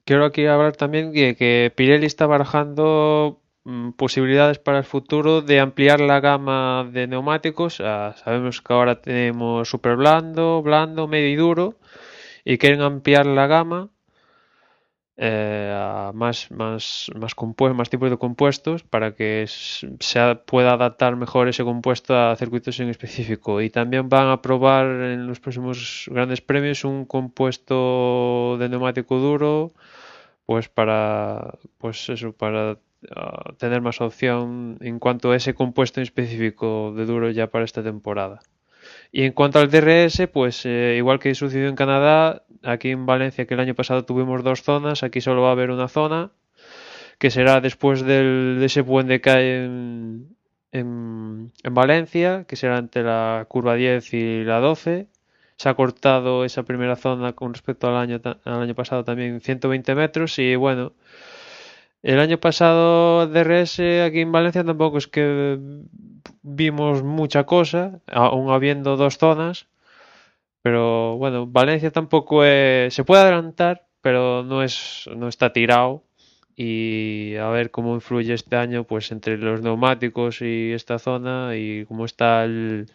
quiero 0.04 0.26
aquí 0.26 0.46
hablar 0.48 0.76
también 0.76 1.14
de 1.14 1.38
que 1.38 1.72
Pirelli 1.74 2.08
está 2.08 2.28
barajando 2.28 3.42
mm, 3.64 3.92
posibilidades 3.92 4.60
para 4.60 4.80
el 4.80 4.84
futuro 4.84 5.42
de 5.42 5.62
ampliar 5.62 6.02
la 6.02 6.20
gama 6.20 6.90
de 6.92 7.08
neumáticos. 7.08 7.80
Ah, 7.80 8.16
sabemos 8.18 8.62
que 8.62 8.74
ahora 8.74 9.02
tenemos 9.02 9.70
super 9.70 9.96
blando, 9.96 10.62
blando, 10.62 11.08
medio 11.08 11.30
y 11.30 11.36
duro 11.38 11.80
y 12.44 12.58
quieren 12.58 12.82
ampliar 12.82 13.26
la 13.26 13.48
gama 13.48 13.95
eh, 15.18 15.72
a 15.74 16.12
más, 16.14 16.52
más, 16.52 17.10
más, 17.16 17.36
más 17.74 17.90
tipos 17.90 18.10
de 18.10 18.18
compuestos 18.18 18.84
para 18.84 19.16
que 19.16 19.46
se 19.48 20.36
pueda 20.46 20.74
adaptar 20.74 21.16
mejor 21.16 21.48
ese 21.48 21.64
compuesto 21.64 22.18
a 22.18 22.36
circuitos 22.36 22.80
en 22.82 22.90
específico. 22.90 23.62
Y 23.62 23.70
también 23.70 24.10
van 24.10 24.28
a 24.30 24.42
probar 24.42 24.86
en 24.88 25.28
los 25.28 25.40
próximos 25.40 26.10
grandes 26.12 26.42
premios 26.42 26.84
un 26.84 27.06
compuesto 27.06 28.58
de 28.60 28.68
neumático 28.70 29.18
duro, 29.20 29.74
pues 30.46 30.70
para, 30.70 31.58
pues 31.78 32.10
eso, 32.10 32.34
para 32.34 32.78
ah, 33.16 33.54
tener 33.58 33.82
más 33.82 34.02
opción 34.02 34.78
en 34.82 35.00
cuanto 35.00 35.32
a 35.32 35.38
ese 35.38 35.54
compuesto 35.54 36.00
en 36.02 36.04
específico 36.04 36.94
de 36.96 37.06
duro 37.06 37.32
ya 37.32 37.48
para 37.48 37.66
esta 37.66 37.84
temporada. 37.84 38.42
Y 39.16 39.24
en 39.24 39.32
cuanto 39.32 39.60
al 39.60 39.72
DRS, 39.72 40.28
pues 40.28 40.66
eh, 40.66 40.96
igual 40.98 41.20
que 41.20 41.34
sucedió 41.36 41.70
en 41.70 41.78
Canadá, 41.78 42.44
aquí 42.64 42.90
en 42.90 43.06
Valencia, 43.06 43.46
que 43.46 43.54
el 43.54 43.62
año 43.62 43.74
pasado 43.74 44.04
tuvimos 44.04 44.44
dos 44.44 44.62
zonas, 44.62 45.04
aquí 45.04 45.22
solo 45.22 45.42
va 45.42 45.48
a 45.48 45.52
haber 45.54 45.72
una 45.72 45.88
zona, 45.88 46.32
que 47.18 47.32
será 47.32 47.62
después 47.62 48.02
del, 48.02 48.58
de 48.60 48.66
ese 48.66 48.84
puente 48.84 49.22
que 49.22 49.30
hay 49.30 49.48
en, 49.48 50.36
en, 50.74 51.52
Valencia, 51.64 52.44
que 52.46 52.58
será 52.58 52.78
entre 52.78 53.04
la 53.04 53.46
curva 53.48 53.76
10 53.76 54.14
y 54.16 54.44
la 54.44 54.60
12. 54.60 55.08
Se 55.56 55.70
ha 55.70 55.76
cortado 55.76 56.44
esa 56.44 56.64
primera 56.64 56.98
zona 56.98 57.32
con 57.32 57.54
respecto 57.54 57.88
al 57.88 57.96
año, 57.96 58.20
al 58.44 58.62
año 58.62 58.76
pasado 58.76 59.06
también 59.06 59.40
120 59.40 59.96
metros 59.96 60.38
y 60.40 60.58
bueno, 60.58 60.92
el 62.04 62.20
año 62.20 62.38
pasado 62.38 63.28
DRS 63.28 63.80
aquí 63.80 64.20
en 64.20 64.34
Valencia 64.34 64.66
tampoco 64.66 64.98
es 64.98 65.08
que 65.08 65.58
vimos 66.44 67.04
mucha 67.04 67.46
cosa, 67.46 68.02
aún 68.08 68.52
habiendo 68.52 68.98
dos 68.98 69.18
zonas. 69.18 69.68
Pero 70.62 71.18
bueno, 71.18 71.48
Valencia 71.48 71.92
tampoco 71.92 72.44
se 72.44 73.04
puede 73.06 73.22
adelantar, 73.24 73.86
pero 74.02 74.44
no 74.44 74.64
es 74.64 75.10
no 75.16 75.28
está 75.28 75.54
tirado 75.54 76.04
y 76.56 77.36
a 77.36 77.50
ver 77.50 77.72
cómo 77.72 77.96
influye 77.96 78.34
este 78.34 78.56
año 78.56 78.86
pues 78.86 79.12
entre 79.12 79.38
los 79.38 79.62
neumáticos 79.62 80.42
y 80.42 80.72
esta 80.74 81.00
zona 81.00 81.56
y 81.56 81.86
cómo 81.86 82.06
está 82.06 82.46
el, 82.46 82.88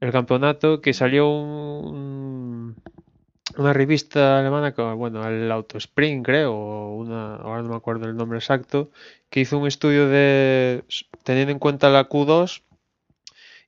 el 0.00 0.12
campeonato 0.12 0.80
que 0.80 0.92
salió 0.92 1.28
un, 1.30 2.76
una 3.56 3.72
revista 3.72 4.38
alemana, 4.38 4.70
bueno, 4.94 5.26
el 5.26 5.50
Autospring, 5.50 6.22
creo, 6.22 6.54
o 6.54 6.96
una, 6.96 7.36
ahora 7.36 7.62
no 7.62 7.70
me 7.70 7.76
acuerdo 7.76 8.06
el 8.06 8.16
nombre 8.16 8.38
exacto, 8.38 8.90
que 9.30 9.40
hizo 9.40 9.58
un 9.58 9.66
estudio 9.66 10.08
de, 10.08 10.84
teniendo 11.24 11.52
en 11.52 11.58
cuenta 11.58 11.88
la 11.88 12.08
Q2, 12.08 12.62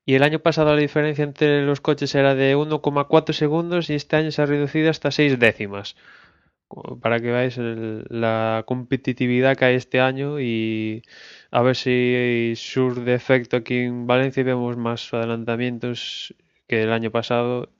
y 0.05 0.15
el 0.15 0.23
año 0.23 0.41
pasado 0.41 0.75
la 0.75 0.81
diferencia 0.81 1.25
entre 1.25 1.65
los 1.65 1.81
coches 1.81 2.15
era 2.15 2.35
de 2.35 2.57
1,4 2.57 3.33
segundos 3.33 3.91
y 3.91 3.95
este 3.95 4.17
año 4.17 4.31
se 4.33 4.43
ha 4.43 4.47
reducido 4.47 4.91
hasta 4.91 5.11
6 5.11 5.39
décimas. 5.39 5.97
Para 7.01 7.19
que 7.21 7.33
veáis 7.33 7.57
la 7.59 8.65
competitividad 8.67 9.57
que 9.57 9.65
hay 9.65 9.75
este 9.75 10.01
año 10.01 10.41
y 10.41 11.03
a 11.51 11.63
ver 11.63 11.77
si 11.77 12.55
surge 12.57 13.13
efecto 13.13 13.57
aquí 13.57 13.79
en 13.79 14.07
Valencia 14.07 14.41
y 14.41 14.45
vemos 14.45 14.77
más 14.77 15.13
adelantamientos 15.13 16.35
que 16.69 16.85
el 16.85 16.93
año 16.93 17.11
pasado 17.11 17.71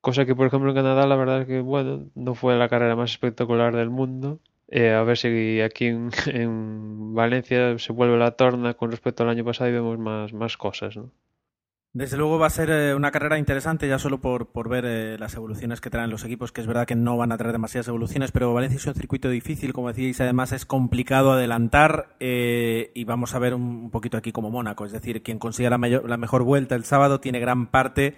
Cosa 0.00 0.24
que, 0.24 0.34
por 0.34 0.46
ejemplo, 0.46 0.70
en 0.70 0.76
Canadá, 0.76 1.06
la 1.06 1.16
verdad 1.16 1.42
es 1.42 1.46
que, 1.46 1.60
bueno, 1.60 2.06
no 2.14 2.34
fue 2.34 2.56
la 2.56 2.68
carrera 2.68 2.96
más 2.96 3.10
espectacular 3.10 3.76
del 3.76 3.90
mundo. 3.90 4.40
Eh, 4.70 4.92
a 4.92 5.02
ver 5.02 5.18
si 5.18 5.60
aquí 5.60 5.86
en, 6.26 7.14
Valencia 7.14 7.78
se 7.78 7.92
vuelve 7.92 8.16
la 8.16 8.32
torna 8.32 8.74
con 8.74 8.90
respecto 8.90 9.24
al 9.24 9.30
año 9.30 9.44
pasado 9.44 9.68
y 9.68 9.74
vemos 9.74 9.98
más, 9.98 10.32
más 10.32 10.56
cosas, 10.56 10.96
¿no? 10.96 11.10
Desde 11.92 12.16
luego 12.16 12.38
va 12.38 12.46
a 12.46 12.50
ser 12.50 12.70
eh, 12.70 12.94
una 12.94 13.10
carrera 13.10 13.36
interesante 13.36 13.88
ya 13.88 13.98
solo 13.98 14.20
por, 14.20 14.52
por 14.52 14.68
ver 14.68 14.84
eh, 14.86 15.18
las 15.18 15.34
evoluciones 15.34 15.80
que 15.80 15.90
traen 15.90 16.08
los 16.08 16.24
equipos, 16.24 16.52
que 16.52 16.60
es 16.60 16.68
verdad 16.68 16.86
que 16.86 16.94
no 16.94 17.16
van 17.16 17.32
a 17.32 17.36
traer 17.36 17.50
demasiadas 17.50 17.88
evoluciones, 17.88 18.30
pero 18.30 18.54
Valencia 18.54 18.76
es 18.76 18.86
un 18.86 18.94
circuito 18.94 19.28
difícil, 19.28 19.72
como 19.72 19.88
decíais, 19.88 20.20
además 20.20 20.52
es 20.52 20.64
complicado 20.64 21.32
adelantar 21.32 22.14
y 22.20 23.04
vamos 23.04 23.34
a 23.34 23.40
ver 23.40 23.54
un, 23.54 23.90
poquito 23.90 24.16
aquí 24.16 24.30
como 24.30 24.50
Mónaco, 24.50 24.86
es 24.86 24.92
decir, 24.92 25.24
quien 25.24 25.40
consiga 25.40 25.68
la, 25.68 25.78
la 25.78 26.16
mejor 26.16 26.44
vuelta 26.44 26.76
el 26.76 26.84
sábado 26.84 27.18
tiene 27.18 27.40
gran 27.40 27.66
parte 27.66 28.14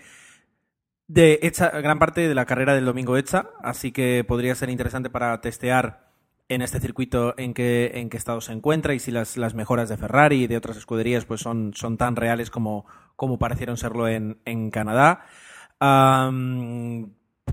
de 1.09 1.41
hecha, 1.43 1.69
gran 1.81 1.99
parte 1.99 2.29
de 2.29 2.35
la 2.35 2.47
carrera 2.47 2.75
del 2.75 2.85
domingo 2.85 3.17
hecha, 3.17 3.51
así 3.63 3.93
que 3.93 4.25
podría 4.27 4.55
ser 4.55 4.71
interesante 4.71 5.11
para 5.11 5.41
testear 5.41 6.13
en 6.49 6.63
este 6.63 6.81
circuito 6.81 7.35
en 7.39 7.55
qué, 7.55 7.93
en 7.95 8.11
estado 8.13 8.41
se 8.41 8.53
encuentra 8.53 8.95
y 8.95 8.99
si 8.99 9.11
las, 9.11 9.37
las 9.37 9.55
mejoras 9.55 9.89
de 9.89 9.97
Ferrari 9.97 10.45
y 10.45 10.47
de 10.47 10.57
otras 10.57 10.77
escuderías 10.77 11.25
pues 11.25 11.41
son, 11.41 11.73
son 11.75 11.97
tan 11.97 12.17
reales 12.17 12.51
como, 12.51 12.87
como 13.17 13.39
parecieron 13.39 13.77
serlo 13.77 14.09
en, 14.09 14.41
en 14.45 14.71
Canadá. 14.71 15.25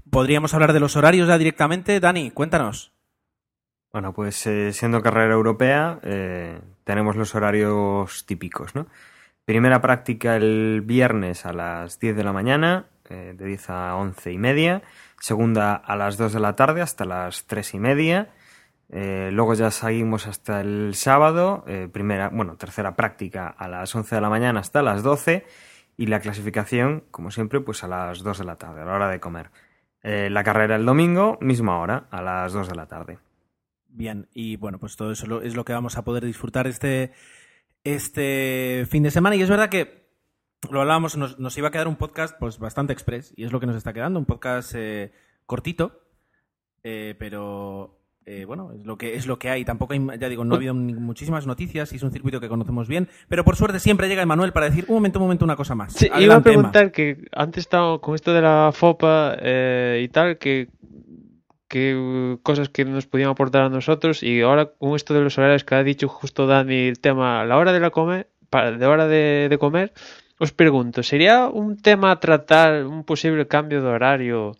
Podríamos 0.09 0.53
hablar 0.53 0.73
de 0.73 0.79
los 0.79 0.95
horarios 0.95 1.27
ya 1.27 1.37
directamente. 1.37 1.99
Dani, 1.99 2.31
cuéntanos. 2.31 2.93
Bueno, 3.91 4.13
pues 4.13 4.45
eh, 4.45 4.71
siendo 4.71 5.01
carrera 5.01 5.33
europea, 5.33 5.99
eh, 6.03 6.59
tenemos 6.83 7.15
los 7.15 7.33
horarios 7.33 8.25
típicos, 8.25 8.75
¿no? 8.75 8.87
Primera 9.45 9.81
práctica 9.81 10.35
el 10.35 10.83
viernes 10.85 11.45
a 11.45 11.53
las 11.53 11.99
10 11.99 12.15
de 12.15 12.23
la 12.23 12.33
mañana, 12.33 12.85
eh, 13.09 13.33
de 13.35 13.45
10 13.45 13.69
a 13.69 13.95
11 13.95 14.31
y 14.31 14.37
media, 14.37 14.81
segunda 15.19 15.75
a 15.75 15.95
las 15.95 16.17
2 16.17 16.33
de 16.33 16.39
la 16.39 16.55
tarde 16.55 16.81
hasta 16.81 17.05
las 17.05 17.45
3 17.45 17.73
y 17.73 17.79
media, 17.79 18.29
eh, 18.89 19.29
luego 19.31 19.53
ya 19.53 19.71
seguimos 19.71 20.27
hasta 20.27 20.61
el 20.61 20.95
sábado, 20.95 21.63
eh, 21.67 21.89
primera, 21.91 22.29
bueno, 22.29 22.55
tercera 22.55 22.95
práctica 22.95 23.47
a 23.47 23.67
las 23.67 23.93
11 23.93 24.15
de 24.15 24.21
la 24.21 24.29
mañana 24.29 24.59
hasta 24.59 24.81
las 24.81 25.03
12 25.03 25.45
y 25.97 26.07
la 26.07 26.19
clasificación, 26.19 27.03
como 27.11 27.31
siempre, 27.31 27.59
pues 27.59 27.83
a 27.83 27.87
las 27.87 28.23
2 28.23 28.39
de 28.39 28.45
la 28.45 28.55
tarde, 28.55 28.81
a 28.81 28.85
la 28.85 28.93
hora 28.93 29.09
de 29.09 29.19
comer. 29.19 29.51
la 30.01 30.43
carrera 30.43 30.77
el 30.77 30.85
domingo, 30.85 31.37
misma 31.41 31.79
hora, 31.79 32.07
a 32.09 32.21
las 32.21 32.53
2 32.53 32.69
de 32.69 32.75
la 32.75 32.87
tarde. 32.87 33.19
Bien, 33.89 34.27
y 34.33 34.55
bueno, 34.55 34.79
pues 34.79 34.95
todo 34.95 35.11
eso 35.11 35.41
es 35.41 35.55
lo 35.55 35.65
que 35.65 35.73
vamos 35.73 35.97
a 35.97 36.03
poder 36.03 36.23
disfrutar 36.23 36.67
este, 36.67 37.11
este 37.83 38.85
fin 38.89 39.03
de 39.03 39.11
semana. 39.11 39.35
Y 39.35 39.41
es 39.41 39.49
verdad 39.49 39.69
que 39.69 40.08
lo 40.69 40.81
hablábamos, 40.81 41.17
nos, 41.17 41.57
iba 41.57 41.69
a 41.69 41.71
quedar 41.71 41.87
un 41.87 41.95
podcast 41.95 42.35
pues 42.39 42.59
bastante 42.59 42.93
express 42.93 43.33
y 43.35 43.45
es 43.45 43.51
lo 43.51 43.59
que 43.59 43.65
nos 43.65 43.75
está 43.75 43.93
quedando, 43.93 44.19
un 44.19 44.25
podcast 44.25 44.73
eh, 44.75 45.11
cortito, 45.45 46.03
eh, 46.83 47.15
pero 47.17 47.97
eh, 48.25 48.45
bueno, 48.45 48.73
es 48.73 48.85
lo 48.85 48.97
que 48.97 49.15
es 49.15 49.25
lo 49.25 49.39
que 49.39 49.49
hay. 49.49 49.63
Tampoco 49.63 49.93
hay, 49.93 50.05
ya 50.19 50.29
digo, 50.29 50.43
no 50.43 50.55
ha 50.55 50.57
habido 50.57 50.73
muchísimas 50.73 51.47
noticias 51.47 51.93
y 51.93 51.95
es 51.95 52.03
un 52.03 52.11
circuito 52.11 52.39
que 52.39 52.49
conocemos 52.49 52.87
bien, 52.87 53.07
pero 53.29 53.45
por 53.45 53.55
suerte 53.55 53.79
siempre 53.79 54.07
llega 54.07 54.21
Emanuel 54.21 54.51
para 54.51 54.69
decir 54.69 54.85
un 54.89 54.95
momento, 54.95 55.19
un 55.19 55.25
momento, 55.25 55.45
una 55.45 55.55
cosa 55.55 55.75
más. 55.75 55.93
Sí, 55.93 56.09
iba 56.19 56.35
a 56.35 56.43
preguntar 56.43 56.91
que 56.91 57.25
antes 57.31 57.61
estaba 57.61 57.99
con 58.01 58.15
esto 58.15 58.33
de 58.33 58.41
la 58.41 58.71
FOPA 58.73 59.37
y 59.97 60.07
tal, 60.09 60.37
que 60.37 60.69
que 61.69 62.39
cosas 62.41 62.67
que 62.69 62.83
nos 62.83 63.05
podían 63.05 63.29
aportar 63.29 63.61
a 63.61 63.69
nosotros 63.69 64.23
y 64.23 64.41
ahora 64.41 64.71
con 64.73 64.95
esto 64.95 65.13
de 65.13 65.21
los 65.21 65.37
horarios 65.37 65.63
que 65.63 65.75
ha 65.75 65.83
dicho 65.83 66.07
justo 66.07 66.47
Dani 66.47 66.87
el 66.87 66.99
tema 66.99 67.45
la 67.45 67.57
hora 67.57 67.71
de 67.71 67.79
la 67.79 67.91
comer 67.91 68.27
de 68.51 68.85
hora 68.87 69.07
de 69.07 69.55
comer 69.59 69.93
os 70.39 70.51
pregunto, 70.53 71.03
¿sería 71.03 71.47
un 71.47 71.77
tema 71.77 72.19
tratar 72.19 72.85
un 72.85 73.03
posible 73.03 73.47
cambio 73.47 73.81
de 73.81 73.89
horario 73.89 74.55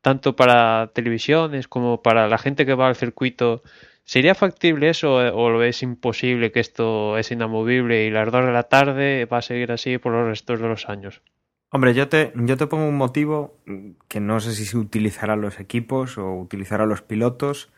tanto 0.00 0.36
para 0.36 0.92
televisiones 0.94 1.66
como 1.66 2.00
para 2.00 2.28
la 2.28 2.38
gente 2.38 2.64
que 2.64 2.74
va 2.74 2.86
al 2.86 2.96
circuito? 2.96 3.62
¿Sería 4.04 4.36
factible 4.36 4.88
eso 4.88 5.16
o 5.16 5.50
lo 5.50 5.64
es 5.64 5.82
imposible 5.82 6.52
que 6.52 6.60
esto 6.60 7.18
es 7.18 7.32
inamovible 7.32 8.06
y 8.06 8.10
las 8.10 8.30
dos 8.30 8.46
de 8.46 8.52
la 8.52 8.62
tarde 8.62 9.24
va 9.24 9.38
a 9.38 9.42
seguir 9.42 9.72
así 9.72 9.98
por 9.98 10.12
los 10.12 10.26
restos 10.26 10.60
de 10.60 10.68
los 10.68 10.88
años? 10.88 11.22
Hombre, 11.70 11.92
yo 11.92 12.08
te, 12.08 12.32
yo 12.36 12.56
te 12.56 12.68
pongo 12.68 12.86
un 12.86 12.96
motivo 12.96 13.58
que 14.06 14.20
no 14.20 14.38
sé 14.38 14.52
si 14.52 14.64
se 14.64 14.78
utilizará 14.78 15.34
los 15.34 15.58
equipos 15.58 16.18
o 16.18 16.34
utilizará 16.34 16.86
los 16.86 17.02
pilotos, 17.02 17.72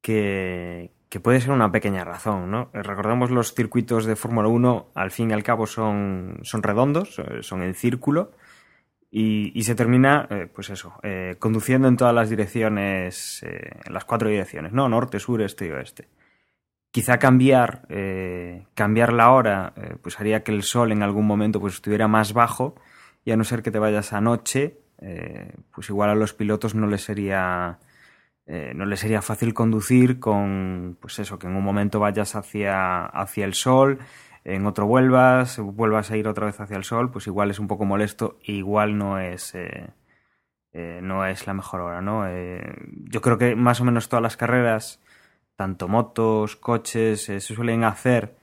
que, 0.00 0.90
que 1.14 1.20
puede 1.20 1.40
ser 1.40 1.52
una 1.52 1.70
pequeña 1.70 2.02
razón, 2.02 2.50
¿no? 2.50 2.70
Recordemos 2.72 3.30
los 3.30 3.54
circuitos 3.54 4.04
de 4.04 4.16
Fórmula 4.16 4.48
1, 4.48 4.88
al 4.96 5.12
fin 5.12 5.30
y 5.30 5.32
al 5.32 5.44
cabo 5.44 5.64
son, 5.64 6.40
son 6.42 6.60
redondos, 6.60 7.20
eh, 7.20 7.40
son 7.42 7.62
en 7.62 7.74
círculo, 7.74 8.32
y, 9.12 9.62
se 9.62 9.76
termina, 9.76 10.26
eh, 10.28 10.48
pues 10.52 10.70
eso, 10.70 10.94
eh, 11.04 11.36
conduciendo 11.38 11.86
en 11.86 11.96
todas 11.96 12.12
las 12.12 12.30
direcciones, 12.30 13.44
en 13.44 13.92
las 13.92 14.04
cuatro 14.04 14.28
direcciones, 14.28 14.72
¿no? 14.72 14.88
Norte, 14.88 15.20
sur, 15.20 15.40
este 15.40 15.68
y 15.68 15.70
oeste. 15.70 16.08
Quizá 16.90 17.20
cambiar, 17.20 17.86
cambiar 18.74 19.12
la 19.12 19.30
hora, 19.30 19.72
pues 20.02 20.18
haría 20.18 20.42
que 20.42 20.50
el 20.50 20.64
sol 20.64 20.90
en 20.90 21.04
algún 21.04 21.28
momento 21.28 21.60
pues 21.60 21.74
estuviera 21.74 22.08
más 22.08 22.32
bajo, 22.32 22.74
y 23.24 23.30
a 23.30 23.36
no 23.36 23.44
ser 23.44 23.62
que 23.62 23.70
te 23.70 23.78
vayas 23.78 24.12
a 24.12 24.20
noche, 24.20 24.80
pues 25.72 25.88
igual 25.90 26.10
a 26.10 26.16
los 26.16 26.34
pilotos 26.34 26.74
no 26.74 26.88
les 26.88 27.02
sería 27.02 27.78
eh, 28.46 28.72
no 28.74 28.84
le 28.84 28.96
sería 28.96 29.22
fácil 29.22 29.54
conducir 29.54 30.20
con, 30.20 30.98
pues 31.00 31.18
eso, 31.18 31.38
que 31.38 31.46
en 31.46 31.56
un 31.56 31.64
momento 31.64 31.98
vayas 31.98 32.36
hacia, 32.36 33.06
hacia 33.06 33.44
el 33.46 33.54
sol, 33.54 33.98
en 34.44 34.66
otro 34.66 34.86
vuelvas, 34.86 35.58
vuelvas 35.58 36.10
a 36.10 36.16
ir 36.18 36.28
otra 36.28 36.46
vez 36.46 36.60
hacia 36.60 36.76
el 36.76 36.84
sol, 36.84 37.10
pues 37.10 37.26
igual 37.26 37.50
es 37.50 37.58
un 37.58 37.68
poco 37.68 37.86
molesto 37.86 38.38
e 38.44 38.52
igual 38.52 38.98
no 38.98 39.18
es, 39.18 39.54
eh, 39.54 39.88
eh, 40.72 41.00
no 41.02 41.24
es 41.24 41.46
la 41.46 41.54
mejor 41.54 41.80
hora, 41.80 42.02
¿no? 42.02 42.24
yo 43.10 43.20
creo 43.22 43.38
que 43.38 43.56
más 43.56 43.80
o 43.80 43.84
menos 43.84 44.08
todas 44.08 44.22
las 44.22 44.36
carreras, 44.36 45.00
tanto 45.56 45.88
motos, 45.88 46.56
coches, 46.56 47.24
se 47.24 47.40
suelen 47.40 47.84
hacer 47.84 48.36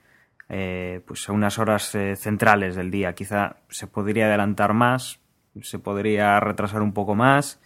pues 1.06 1.28
a 1.28 1.32
unas 1.32 1.58
horas 1.58 1.96
centrales 2.16 2.76
del 2.76 2.90
día. 2.90 3.14
Quizá 3.14 3.56
se 3.68 3.86
podría 3.86 4.26
adelantar 4.26 4.74
más, 4.74 5.20
se 5.62 5.78
podría 5.78 6.38
retrasar 6.40 6.82
un 6.82 6.92
poco 6.92 7.14
más, 7.14 7.60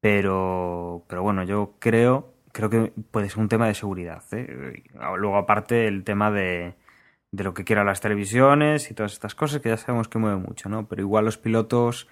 pero, 0.00 1.04
pero 1.08 1.22
bueno, 1.22 1.44
yo 1.44 1.76
creo, 1.78 2.34
creo 2.52 2.70
que 2.70 2.92
puede 3.10 3.28
ser 3.28 3.38
un 3.40 3.48
tema 3.48 3.66
de 3.66 3.74
seguridad. 3.74 4.22
¿eh? 4.32 4.82
Luego, 5.16 5.36
aparte, 5.36 5.86
el 5.86 6.04
tema 6.04 6.30
de, 6.30 6.74
de 7.32 7.44
lo 7.44 7.54
que 7.54 7.64
quieran 7.64 7.86
las 7.86 8.00
televisiones 8.00 8.90
y 8.90 8.94
todas 8.94 9.12
estas 9.12 9.34
cosas 9.34 9.60
que 9.60 9.68
ya 9.68 9.76
sabemos 9.76 10.08
que 10.08 10.18
mueven 10.18 10.42
mucho, 10.42 10.68
¿no? 10.68 10.88
Pero 10.88 11.02
igual 11.02 11.24
los 11.24 11.38
pilotos, 11.38 12.08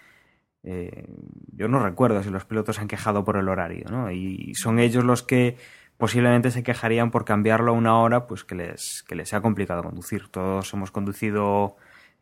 eh, 0.63 1.07
yo 1.53 1.69
no 1.69 1.81
recuerdo 1.81 2.23
si 2.23 2.31
los 2.31 2.45
pilotos 2.45 2.77
se 2.77 2.83
han 2.83 2.89
quejado 2.89 3.25
por 3.25 3.37
el 3.37 3.49
horario, 3.49 3.87
¿no? 3.91 4.11
Y 4.11 4.55
son 4.55 4.79
ellos 4.79 5.05
los 5.05 5.23
que 5.23 5.57
posiblemente 5.97 6.51
se 6.53 6.63
quejarían 6.63 7.11
por 7.11 7.25
cambiarlo 7.25 7.73
a 7.73 7.75
una 7.75 7.99
hora, 7.99 8.27
pues 8.27 8.45
que 8.45 8.55
les, 8.55 9.03
que 9.09 9.17
les 9.17 9.29
sea 9.29 9.41
complicado 9.41 9.83
conducir. 9.83 10.29
Todos 10.29 10.73
hemos 10.73 10.93
conducido 10.93 11.77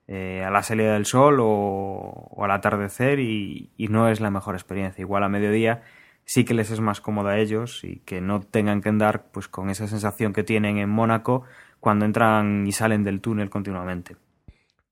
eh, 0.09 0.45
a 0.45 0.51
la 0.51 0.63
salida 0.63 0.95
del 0.95 1.05
sol 1.05 1.39
o, 1.41 2.37
al 2.43 2.51
atardecer 2.51 3.19
y, 3.19 3.71
no 3.91 4.09
es 4.09 4.21
la 4.21 4.31
mejor 4.31 4.55
experiencia. 4.55 5.03
Igual 5.03 5.25
a 5.25 5.29
mediodía 5.29 5.83
sí 6.25 6.45
que 6.45 6.55
les 6.55 6.71
es 6.71 6.81
más 6.81 7.01
cómodo 7.01 7.29
a 7.29 7.39
ellos 7.39 7.83
y 7.85 8.01
que 8.01 8.21
no 8.21 8.41
tengan 8.41 8.83
que 8.83 8.89
andar 8.89 9.27
pues 9.33 9.49
con 9.49 9.71
esa 9.71 9.87
sensación 9.89 10.33
que 10.33 10.45
tienen 10.45 10.79
en 10.79 10.91
Mónaco 10.91 11.45
cuando 11.81 12.05
entran 12.05 12.67
y 12.67 12.73
salen 12.73 13.05
del 13.05 13.21
túnel 13.21 13.51
continuamente. 13.51 14.17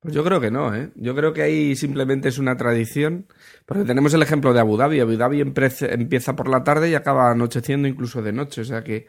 Pues 0.01 0.15
yo 0.15 0.23
creo 0.23 0.39
que 0.41 0.51
no, 0.51 0.75
¿eh? 0.75 0.91
Yo 0.97 1.15
creo 1.15 1.33
que 1.33 1.43
ahí 1.43 1.77
simplemente 1.77 2.29
es 2.29 2.39
una 2.39 2.57
tradición, 2.57 3.27
porque 3.65 3.85
tenemos 3.85 4.13
el 4.13 4.21
ejemplo 4.21 4.53
de 4.53 4.61
Abu 4.61 4.77
Dhabi. 4.77 5.01
Abu 5.01 5.17
Dhabi 5.17 5.41
empieza 5.41 6.37
por 6.37 6.49
la 6.49 6.63
tarde 6.63 6.91
y 6.91 6.95
acaba 6.95 7.31
anocheciendo 7.31 7.89
incluso 7.89 8.21
de 8.21 8.33
noche, 8.33 8.61
o 8.61 8.65
sea 8.65 8.85
que 8.85 9.07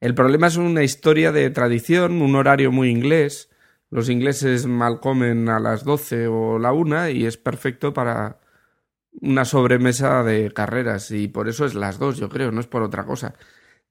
el 0.00 0.14
problema 0.14 0.48
es 0.48 0.58
una 0.58 0.82
historia 0.82 1.32
de 1.32 1.48
tradición, 1.48 2.20
un 2.20 2.36
horario 2.36 2.70
muy 2.70 2.90
inglés, 2.90 3.48
los 3.94 4.08
ingleses 4.08 4.66
mal 4.66 4.98
comen 4.98 5.48
a 5.48 5.60
las 5.60 5.84
12 5.84 6.26
o 6.26 6.58
la 6.58 6.72
una 6.72 7.10
y 7.10 7.26
es 7.26 7.36
perfecto 7.36 7.94
para 7.94 8.40
una 9.20 9.44
sobremesa 9.44 10.24
de 10.24 10.52
carreras 10.52 11.12
y 11.12 11.28
por 11.28 11.48
eso 11.48 11.64
es 11.64 11.76
las 11.76 12.00
dos, 12.00 12.16
yo 12.16 12.28
creo, 12.28 12.50
no 12.50 12.60
es 12.60 12.66
por 12.66 12.82
otra 12.82 13.04
cosa. 13.04 13.34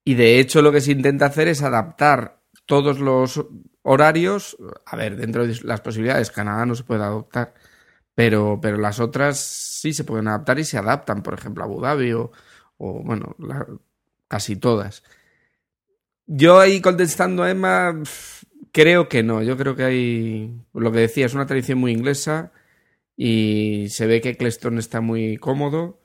Y 0.04 0.16
de 0.16 0.42
hecho 0.42 0.62
lo 0.62 0.74
que 0.74 0.82
se 0.82 0.92
intenta 0.92 1.28
hacer 1.28 1.48
es 1.48 1.64
adaptar 1.64 2.42
todos 2.66 3.00
los 3.00 3.46
horarios, 3.82 4.58
a 4.86 4.98
ver, 4.98 5.16
dentro 5.16 5.48
de 5.48 5.58
las 5.64 5.80
posibilidades, 5.80 6.32
Canadá 6.32 6.66
no 6.66 6.76
se 6.76 6.84
puede 6.84 7.04
adoptar, 7.04 7.54
pero, 8.14 8.60
pero 8.62 8.76
las 8.76 9.00
otras 9.00 9.40
sí 9.40 9.94
se 9.94 10.04
pueden 10.04 10.28
adaptar 10.28 10.60
y 10.60 10.66
se 10.66 10.78
adaptan, 10.78 11.24
por 11.24 11.34
ejemplo, 11.34 11.64
Abu 11.64 11.80
Dhabi 11.80 12.12
o, 12.12 12.30
bueno, 12.78 13.38
casi 14.28 14.58
todas. 14.58 15.02
Yo 16.26 16.60
ahí 16.60 16.82
contestando 16.82 17.44
a 17.44 17.52
Emma, 17.52 18.04
creo 18.74 19.08
que 19.08 19.24
no. 19.24 19.42
Yo 19.42 19.56
creo 19.56 19.78
que 19.78 19.84
hay, 19.84 20.62
lo 20.74 20.92
que 20.92 21.00
decía, 21.00 21.26
es 21.26 21.34
una 21.34 21.46
tradición 21.46 21.80
muy 21.80 21.94
inglesa 21.94 22.52
y 23.16 23.88
se 23.90 24.08
ve 24.08 24.20
que 24.20 24.30
Eccleston 24.30 24.78
está 24.80 25.00
muy 25.00 25.38
cómodo 25.38 26.02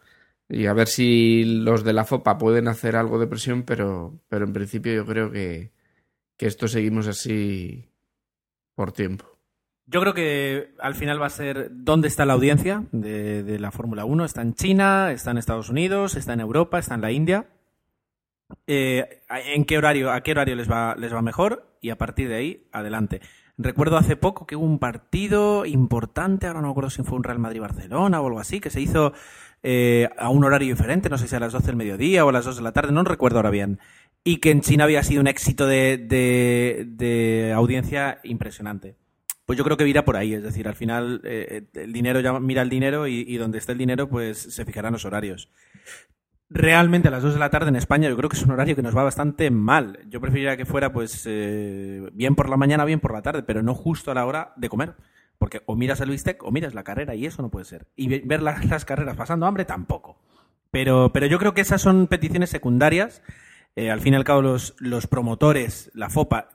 y 0.49 0.67
a 0.67 0.73
ver 0.75 0.87
si 0.87 1.45
los 1.45 1.83
de 1.83 1.93
la 1.93 2.05
FOPA 2.05 2.39
pueden 2.39 2.69
hacer 2.69 2.95
algo 2.95 3.19
de 3.19 3.27
presión, 3.27 3.65
pero, 3.65 4.21
pero 4.29 4.45
en 4.45 4.53
principio 4.53 4.93
yo 4.95 5.05
creo 5.05 5.33
que, 5.33 5.73
que 6.37 6.47
esto 6.47 6.69
seguimos 6.69 7.09
así 7.09 7.91
por 8.75 8.93
tiempo. 8.93 9.27
Yo 9.87 10.01
creo 10.03 10.13
que 10.13 10.75
al 10.79 10.95
final 10.95 11.21
va 11.21 11.27
a 11.27 11.31
ser 11.31 11.71
dónde 11.73 12.09
está 12.09 12.27
la 12.27 12.35
audiencia 12.35 12.85
de, 12.93 13.43
de 13.43 13.59
la 13.59 13.71
Fórmula 13.71 14.05
1. 14.05 14.27
Está 14.27 14.43
en 14.43 14.55
China, 14.55 15.13
está 15.13 15.31
en 15.31 15.39
Estados 15.39 15.71
Unidos, 15.71 16.15
está 16.15 16.35
en 16.35 16.41
Europa, 16.41 16.79
está 16.79 16.95
en 16.95 17.01
la 17.01 17.11
India. 17.11 17.47
Eh, 18.67 19.23
¿En 19.29 19.65
qué 19.65 19.79
horario, 19.79 20.11
a 20.13 20.23
qué 20.23 20.33
horario 20.33 20.57
les 20.57 20.71
va, 20.71 20.95
les 20.97 21.13
va 21.13 21.23
mejor? 21.23 21.77
Y 21.81 21.91
a 21.91 21.99
partir 21.99 22.29
de 22.29 22.37
ahí, 22.37 22.69
adelante. 22.73 23.21
Recuerdo 23.57 23.97
hace 23.97 24.17
poco 24.17 24.47
que 24.47 24.57
hubo 24.57 24.65
un 24.65 24.79
partido 24.79 25.67
importante, 25.67 26.47
ahora 26.47 26.61
no 26.61 26.69
me 26.69 26.71
acuerdo 26.73 26.91
si 26.91 27.03
fue 27.03 27.17
un 27.19 27.25
Real 27.25 27.39
Madrid-Barcelona 27.41 28.21
o 28.21 28.27
algo 28.27 28.41
así, 28.41 28.61
que 28.61 28.71
se 28.71 28.81
hizo 28.81 29.13
eh, 29.63 30.09
a 30.17 30.29
un 30.31 30.45
horario 30.45 30.69
diferente, 30.75 31.09
no 31.09 31.19
sé 31.19 31.27
si 31.29 31.35
a 31.35 31.41
las 31.41 31.53
12 31.53 31.67
del 31.67 31.77
mediodía 31.77 32.25
o 32.25 32.29
a 32.29 32.33
las 32.33 32.45
2 32.45 32.57
de 32.57 32.63
la 32.63 32.73
tarde, 32.73 32.93
no 32.93 33.03
recuerdo 33.05 33.39
ahora 33.39 33.51
bien. 33.51 33.81
Y 34.25 34.39
que 34.39 34.51
en 34.51 34.61
China 34.61 34.85
había 34.85 35.03
sido 35.03 35.21
un 35.21 35.27
éxito 35.27 35.67
de, 35.67 35.99
de- 35.99 37.53
audiencia 37.55 38.21
impresionante. 38.25 38.97
Pues 39.47 39.57
yo 39.57 39.65
creo 39.65 39.77
que 39.79 39.89
irá 39.89 40.05
por 40.05 40.17
ahí, 40.17 40.35
es 40.35 40.43
decir, 40.43 40.69
al 40.69 40.75
final 40.75 41.23
eh, 41.25 41.63
el 41.75 41.93
dinero 41.93 42.21
ya 42.21 42.39
mira 42.39 42.61
el 42.63 42.69
dinero 42.69 43.07
y, 43.09 43.25
y 43.27 43.37
donde 43.39 43.59
esté 43.59 43.73
el 43.73 43.79
dinero 43.79 44.09
pues 44.09 44.39
se 44.39 44.65
fijarán 44.67 44.93
los 44.93 45.05
horarios. 45.07 45.49
Realmente 46.51 47.09
a 47.09 47.11
las 47.11 47.23
2 47.23 47.35
de 47.35 47.41
la 47.41 47.51
tarde 47.51 47.69
en 47.69 47.77
España 47.77 48.09
yo 48.09 48.17
creo 48.17 48.31
que 48.31 48.37
es 48.37 48.43
un 48.43 48.51
horario 48.53 48.75
que 48.75 48.83
nos 48.83 48.97
va 48.97 49.03
bastante 49.03 49.51
mal. 49.51 49.99
Yo 50.09 50.21
preferiría 50.21 50.57
que 50.57 50.65
fuera 50.65 50.93
pues 50.93 51.25
eh, 51.27 52.09
bien 52.15 52.35
por 52.35 52.49
la 52.49 52.57
mañana, 52.57 52.87
bien 52.87 53.01
por 53.01 53.13
la 53.13 53.21
tarde, 53.23 53.43
pero 53.43 53.63
no 53.63 53.75
justo 53.75 54.11
a 54.11 54.15
la 54.15 54.25
hora 54.25 54.53
de 54.57 54.69
comer. 54.71 54.95
Porque 55.37 55.61
o 55.67 55.77
miras 55.77 56.01
el 56.01 56.11
bistec 56.11 56.43
o 56.43 56.51
miras 56.51 56.75
la 56.75 56.85
carrera 56.85 57.15
y 57.15 57.27
eso 57.27 57.43
no 57.43 57.51
puede 57.51 57.67
ser. 57.67 57.87
Y 57.97 58.09
ve- 58.09 58.23
ver 58.25 58.43
la- 58.43 58.59
las 58.69 58.85
carreras 58.87 59.17
pasando 59.17 59.45
hambre 59.47 59.67
tampoco. 59.67 60.19
Pero, 60.71 61.13
pero 61.13 61.27
yo 61.27 61.39
creo 61.39 61.53
que 61.55 61.61
esas 61.61 61.83
son 61.83 62.07
peticiones 62.07 62.49
secundarias. 62.51 63.23
Eh, 63.77 63.91
al 63.91 64.01
fin 64.01 64.15
y 64.15 64.17
al 64.17 64.25
cabo 64.25 64.41
los, 64.43 64.75
los 64.79 65.07
promotores, 65.07 65.91
la 65.95 66.09
FOPA, 66.11 66.49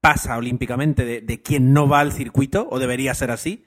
pasa 0.00 0.36
olímpicamente 0.36 1.04
de, 1.04 1.20
de 1.20 1.42
quien 1.42 1.72
no 1.72 1.86
va 1.88 2.00
al 2.00 2.12
circuito, 2.12 2.66
o 2.70 2.78
debería 2.78 3.14
ser 3.14 3.30
así. 3.30 3.64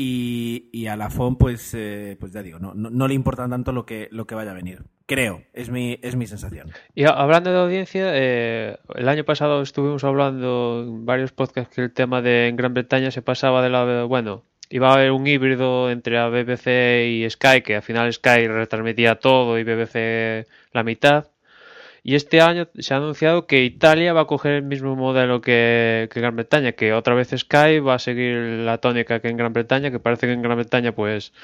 Y, 0.00 0.70
y 0.72 0.86
a 0.86 0.94
la 0.94 1.10
FOM, 1.10 1.36
pues, 1.38 1.74
eh, 1.74 2.16
pues 2.20 2.32
ya 2.32 2.40
digo, 2.40 2.60
no, 2.60 2.72
no, 2.72 3.08
le 3.08 3.14
importa 3.14 3.48
tanto 3.48 3.72
lo 3.72 3.84
que, 3.84 4.06
lo 4.12 4.28
que 4.28 4.36
vaya 4.36 4.52
a 4.52 4.54
venir. 4.54 4.84
Creo, 5.06 5.42
es 5.52 5.70
mi, 5.70 5.98
es 6.02 6.14
mi 6.14 6.28
sensación. 6.28 6.70
Y 6.94 7.02
hablando 7.02 7.50
de 7.50 7.58
audiencia, 7.58 8.12
eh, 8.12 8.78
el 8.94 9.08
año 9.08 9.24
pasado 9.24 9.60
estuvimos 9.60 10.04
hablando 10.04 10.84
en 10.86 11.04
varios 11.04 11.32
podcasts 11.32 11.74
que 11.74 11.82
el 11.82 11.92
tema 11.92 12.22
de 12.22 12.46
en 12.46 12.54
Gran 12.54 12.74
Bretaña 12.74 13.10
se 13.10 13.22
pasaba 13.22 13.60
de 13.60 13.70
la... 13.70 14.04
Bueno, 14.04 14.44
iba 14.70 14.88
a 14.88 14.94
haber 14.94 15.10
un 15.10 15.26
híbrido 15.26 15.90
entre 15.90 16.14
la 16.14 16.28
BBC 16.28 17.04
y 17.08 17.28
Sky, 17.28 17.62
que 17.62 17.74
al 17.74 17.82
final 17.82 18.12
Sky 18.12 18.46
retransmitía 18.46 19.16
todo 19.16 19.58
y 19.58 19.64
BBC 19.64 20.46
la 20.70 20.84
mitad. 20.84 21.26
Y 22.08 22.14
este 22.14 22.40
año 22.40 22.66
se 22.78 22.94
ha 22.94 22.96
anunciado 22.96 23.46
que 23.46 23.64
Italia 23.64 24.14
va 24.14 24.22
a 24.22 24.26
coger 24.26 24.52
el 24.52 24.62
mismo 24.62 24.96
modelo 24.96 25.42
que, 25.42 26.08
Gran 26.10 26.36
Bretaña, 26.36 26.72
que 26.72 26.94
otra 26.94 27.14
vez 27.14 27.34
Sky 27.36 27.80
va 27.80 27.96
a 27.96 27.98
seguir 27.98 28.34
la 28.64 28.78
tónica 28.78 29.20
que 29.20 29.28
en 29.28 29.36
Gran 29.36 29.52
Bretaña, 29.52 29.90
que 29.90 30.00
parece 30.00 30.26
que 30.26 30.32
en 30.32 30.40
Gran 30.40 30.56
Bretaña 30.56 30.92
pues 30.92 31.34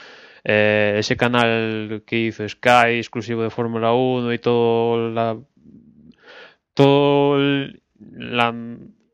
eh, 0.42 0.94
ese 0.96 1.18
canal 1.18 2.02
que 2.06 2.18
hizo 2.18 2.48
Sky 2.48 2.96
exclusivo 2.96 3.42
de 3.42 3.50
Fórmula 3.50 3.92
1 3.92 4.32
y 4.32 4.38
todo 4.38 5.10
la 5.10 5.36
la 8.14 8.54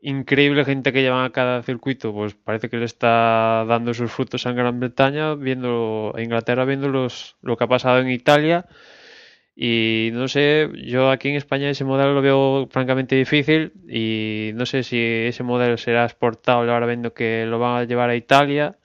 increíble 0.01 0.63
gente 0.63 0.93
que 0.93 1.01
llevan 1.01 1.25
a 1.25 1.31
cada 1.31 1.63
circuito, 1.63 2.13
pues 2.13 2.33
parece 2.33 2.69
que 2.69 2.77
le 2.77 2.85
está 2.85 3.65
dando 3.67 3.93
sus 3.93 4.09
frutos 4.09 4.45
a 4.45 4.53
Gran 4.53 4.79
Bretaña, 4.79 5.35
viendo 5.35 6.13
a 6.15 6.21
Inglaterra, 6.21 6.63
viendo 6.63 6.87
los, 6.87 7.35
lo 7.41 7.57
que 7.57 7.65
ha 7.65 7.67
pasado 7.67 7.99
en 7.99 8.09
Italia. 8.09 8.67
Y 9.55 10.09
no 10.13 10.27
sé, 10.27 10.69
yo 10.85 11.11
aquí 11.11 11.29
en 11.29 11.35
España 11.35 11.69
ese 11.69 11.83
modelo 11.83 12.13
lo 12.13 12.21
veo 12.21 12.67
francamente 12.71 13.15
difícil 13.15 13.73
y 13.87 14.51
no 14.55 14.65
sé 14.65 14.83
si 14.83 14.97
ese 14.97 15.43
modelo 15.43 15.77
será 15.77 16.05
exportable 16.05 16.71
ahora 16.71 16.87
viendo 16.87 17.13
que 17.13 17.45
lo 17.45 17.59
van 17.59 17.81
a 17.81 17.83
llevar 17.83 18.09
a 18.09 18.15
Italia, 18.15 18.77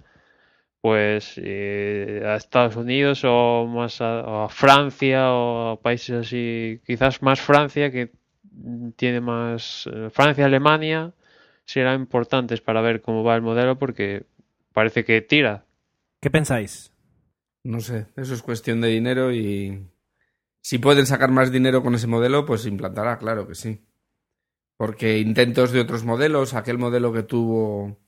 pues 0.81 1.35
eh, 1.37 2.22
a 2.26 2.37
Estados 2.37 2.76
Unidos 2.76 3.22
o 3.24 3.66
más 3.66 4.00
a, 4.00 4.20
o 4.22 4.44
a 4.44 4.48
Francia 4.48 5.33
o 5.33 5.70
a 5.70 5.81
países 5.81 6.26
así, 6.26 6.81
quizás 6.85 7.22
más 7.22 7.40
Francia 7.40 7.90
que 7.90 8.11
tiene 8.96 9.20
más 9.20 9.88
eh, 9.92 10.11
Francia, 10.11 10.46
Alemania 10.46 11.12
serán 11.64 12.00
importantes 12.00 12.61
para 12.61 12.81
ver 12.81 13.02
cómo 13.02 13.24
va 13.24 13.35
el 13.37 13.42
modelo 13.42 13.79
porque 13.79 14.24
parece 14.72 15.05
que 15.05 15.20
tira. 15.20 15.64
¿Qué 16.20 16.31
pensáis? 16.31 16.92
No 17.64 17.81
sé, 17.81 18.07
eso 18.16 18.35
es 18.35 18.42
cuestión 18.42 18.81
de 18.81 18.88
dinero 18.88 19.33
y 19.33 19.83
si 20.66 20.79
pueden 20.79 21.07
sacar 21.07 21.31
más 21.31 21.52
dinero 21.52 21.81
con 21.81 21.94
ese 21.94 22.09
modelo, 22.09 22.44
pues 22.44 22.66
implantará, 22.66 23.18
claro 23.18 23.46
que 23.46 23.55
sí. 23.55 23.87
Porque 24.76 25.18
intentos 25.18 25.70
de 25.70 25.81
otros 25.81 26.05
modelos, 26.05 26.55
aquel 26.55 26.76
modelo 26.76 27.12
que 27.12 27.22
tuvo 27.22 28.00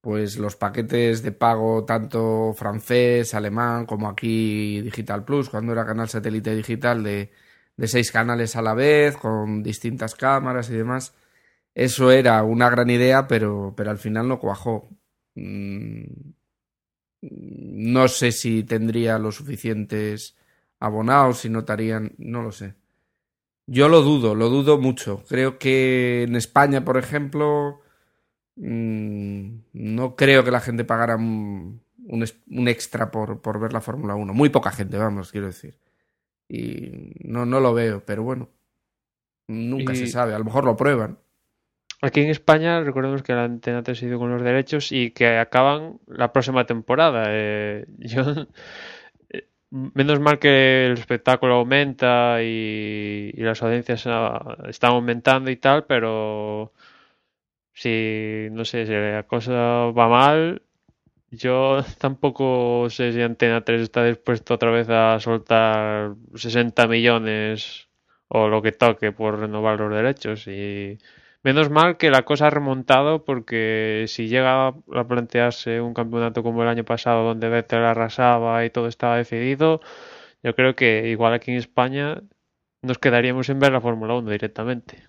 pues 0.00 0.38
los 0.38 0.54
paquetes 0.54 1.24
de 1.24 1.32
pago 1.32 1.84
tanto 1.84 2.54
francés, 2.56 3.34
alemán 3.34 3.84
como 3.84 4.08
aquí 4.08 4.80
Digital 4.80 5.24
Plus, 5.24 5.50
cuando 5.50 5.72
era 5.72 5.86
canal 5.86 6.08
satélite 6.08 6.54
digital 6.54 7.02
de, 7.02 7.32
de 7.76 7.88
seis 7.88 8.12
canales 8.12 8.54
a 8.54 8.62
la 8.62 8.74
vez, 8.74 9.16
con 9.16 9.64
distintas 9.64 10.14
cámaras 10.14 10.70
y 10.70 10.74
demás. 10.74 11.14
Eso 11.74 12.12
era 12.12 12.44
una 12.44 12.70
gran 12.70 12.90
idea, 12.90 13.26
pero, 13.26 13.74
pero 13.76 13.90
al 13.90 13.98
final 13.98 14.28
no 14.28 14.38
cuajó. 14.38 14.88
Mm, 15.34 16.04
no 17.22 18.06
sé 18.06 18.30
si 18.30 18.62
tendría 18.62 19.18
los 19.18 19.34
suficientes 19.34 20.36
abonados, 20.80 21.38
si 21.38 21.48
notarían, 21.50 22.12
no 22.18 22.42
lo 22.42 22.52
sé. 22.52 22.74
Yo 23.66 23.88
lo 23.88 24.00
dudo, 24.02 24.34
lo 24.34 24.48
dudo 24.48 24.78
mucho. 24.78 25.24
Creo 25.28 25.58
que 25.58 26.22
en 26.22 26.36
España, 26.36 26.84
por 26.84 26.96
ejemplo, 26.96 27.80
mm, 28.56 29.48
no 29.74 30.16
creo 30.16 30.44
que 30.44 30.50
la 30.50 30.60
gente 30.60 30.84
pagara 30.84 31.16
un, 31.16 31.82
un, 32.06 32.22
es- 32.22 32.38
un 32.50 32.68
extra 32.68 33.10
por, 33.10 33.40
por 33.40 33.60
ver 33.60 33.72
la 33.72 33.80
Fórmula 33.80 34.14
1. 34.14 34.32
Muy 34.34 34.48
poca 34.48 34.70
gente, 34.70 34.96
vamos, 34.96 35.30
quiero 35.32 35.46
decir. 35.48 35.76
Y 36.48 37.12
no, 37.24 37.44
no 37.44 37.60
lo 37.60 37.74
veo, 37.74 38.02
pero 38.06 38.22
bueno, 38.22 38.48
nunca 39.48 39.92
Y- 39.92 39.96
se 39.96 40.06
sabe. 40.06 40.34
A 40.34 40.38
lo 40.38 40.44
mejor 40.44 40.64
lo 40.64 40.76
prueban. 40.76 41.18
Aquí 42.00 42.20
en 42.20 42.30
España 42.30 42.80
recordemos 42.84 43.22
que 43.24 43.32
la 43.34 43.44
Antena 43.44 43.82
3 43.82 44.00
ha 44.02 44.06
ido 44.06 44.18
con 44.20 44.30
los 44.30 44.40
derechos 44.42 44.92
y 44.92 45.10
que 45.10 45.36
acaban 45.36 45.98
la 46.06 46.32
próxima 46.32 46.64
temporada. 46.64 47.24
Eh, 47.28 47.86
yo, 47.98 48.46
menos 49.70 50.20
mal 50.20 50.38
que 50.38 50.86
el 50.86 50.92
espectáculo 50.94 51.54
aumenta 51.54 52.42
y, 52.42 53.30
y 53.34 53.40
las 53.42 53.62
audiencias 53.62 54.04
ah, 54.06 54.56
están 54.68 54.92
aumentando 54.92 55.50
y 55.50 55.56
tal, 55.56 55.86
pero 55.86 56.72
si, 57.72 58.48
no 58.52 58.64
sé, 58.64 58.86
si 58.86 58.92
la 58.92 59.24
cosa 59.24 59.52
va 59.92 60.08
mal, 60.08 60.62
yo 61.30 61.82
tampoco 61.98 62.88
sé 62.90 63.12
si 63.12 63.22
Antena 63.22 63.62
3 63.64 63.82
está 63.82 64.04
dispuesto 64.04 64.54
otra 64.54 64.70
vez 64.70 64.88
a 64.90 65.20
soltar 65.20 66.14
60 66.34 66.88
millones 66.88 67.88
o 68.28 68.48
lo 68.48 68.62
que 68.62 68.72
toque 68.72 69.12
por 69.12 69.38
renovar 69.40 69.80
los 69.80 69.92
derechos 69.92 70.46
y... 70.48 70.98
Menos 71.44 71.70
mal 71.70 71.96
que 71.96 72.10
la 72.10 72.24
cosa 72.24 72.48
ha 72.48 72.50
remontado 72.50 73.24
porque 73.24 74.04
si 74.08 74.28
llega 74.28 74.68
a 74.68 75.08
plantearse 75.08 75.80
un 75.80 75.94
campeonato 75.94 76.42
como 76.42 76.62
el 76.62 76.68
año 76.68 76.84
pasado 76.84 77.24
donde 77.24 77.48
Vettel 77.48 77.84
arrasaba 77.84 78.64
y 78.64 78.70
todo 78.70 78.88
estaba 78.88 79.16
decidido, 79.16 79.80
yo 80.42 80.54
creo 80.54 80.74
que 80.74 81.08
igual 81.08 81.34
aquí 81.34 81.52
en 81.52 81.58
España 81.58 82.22
nos 82.82 82.98
quedaríamos 82.98 83.46
sin 83.46 83.60
ver 83.60 83.72
la 83.72 83.80
Fórmula 83.80 84.14
1 84.14 84.30
directamente. 84.30 85.04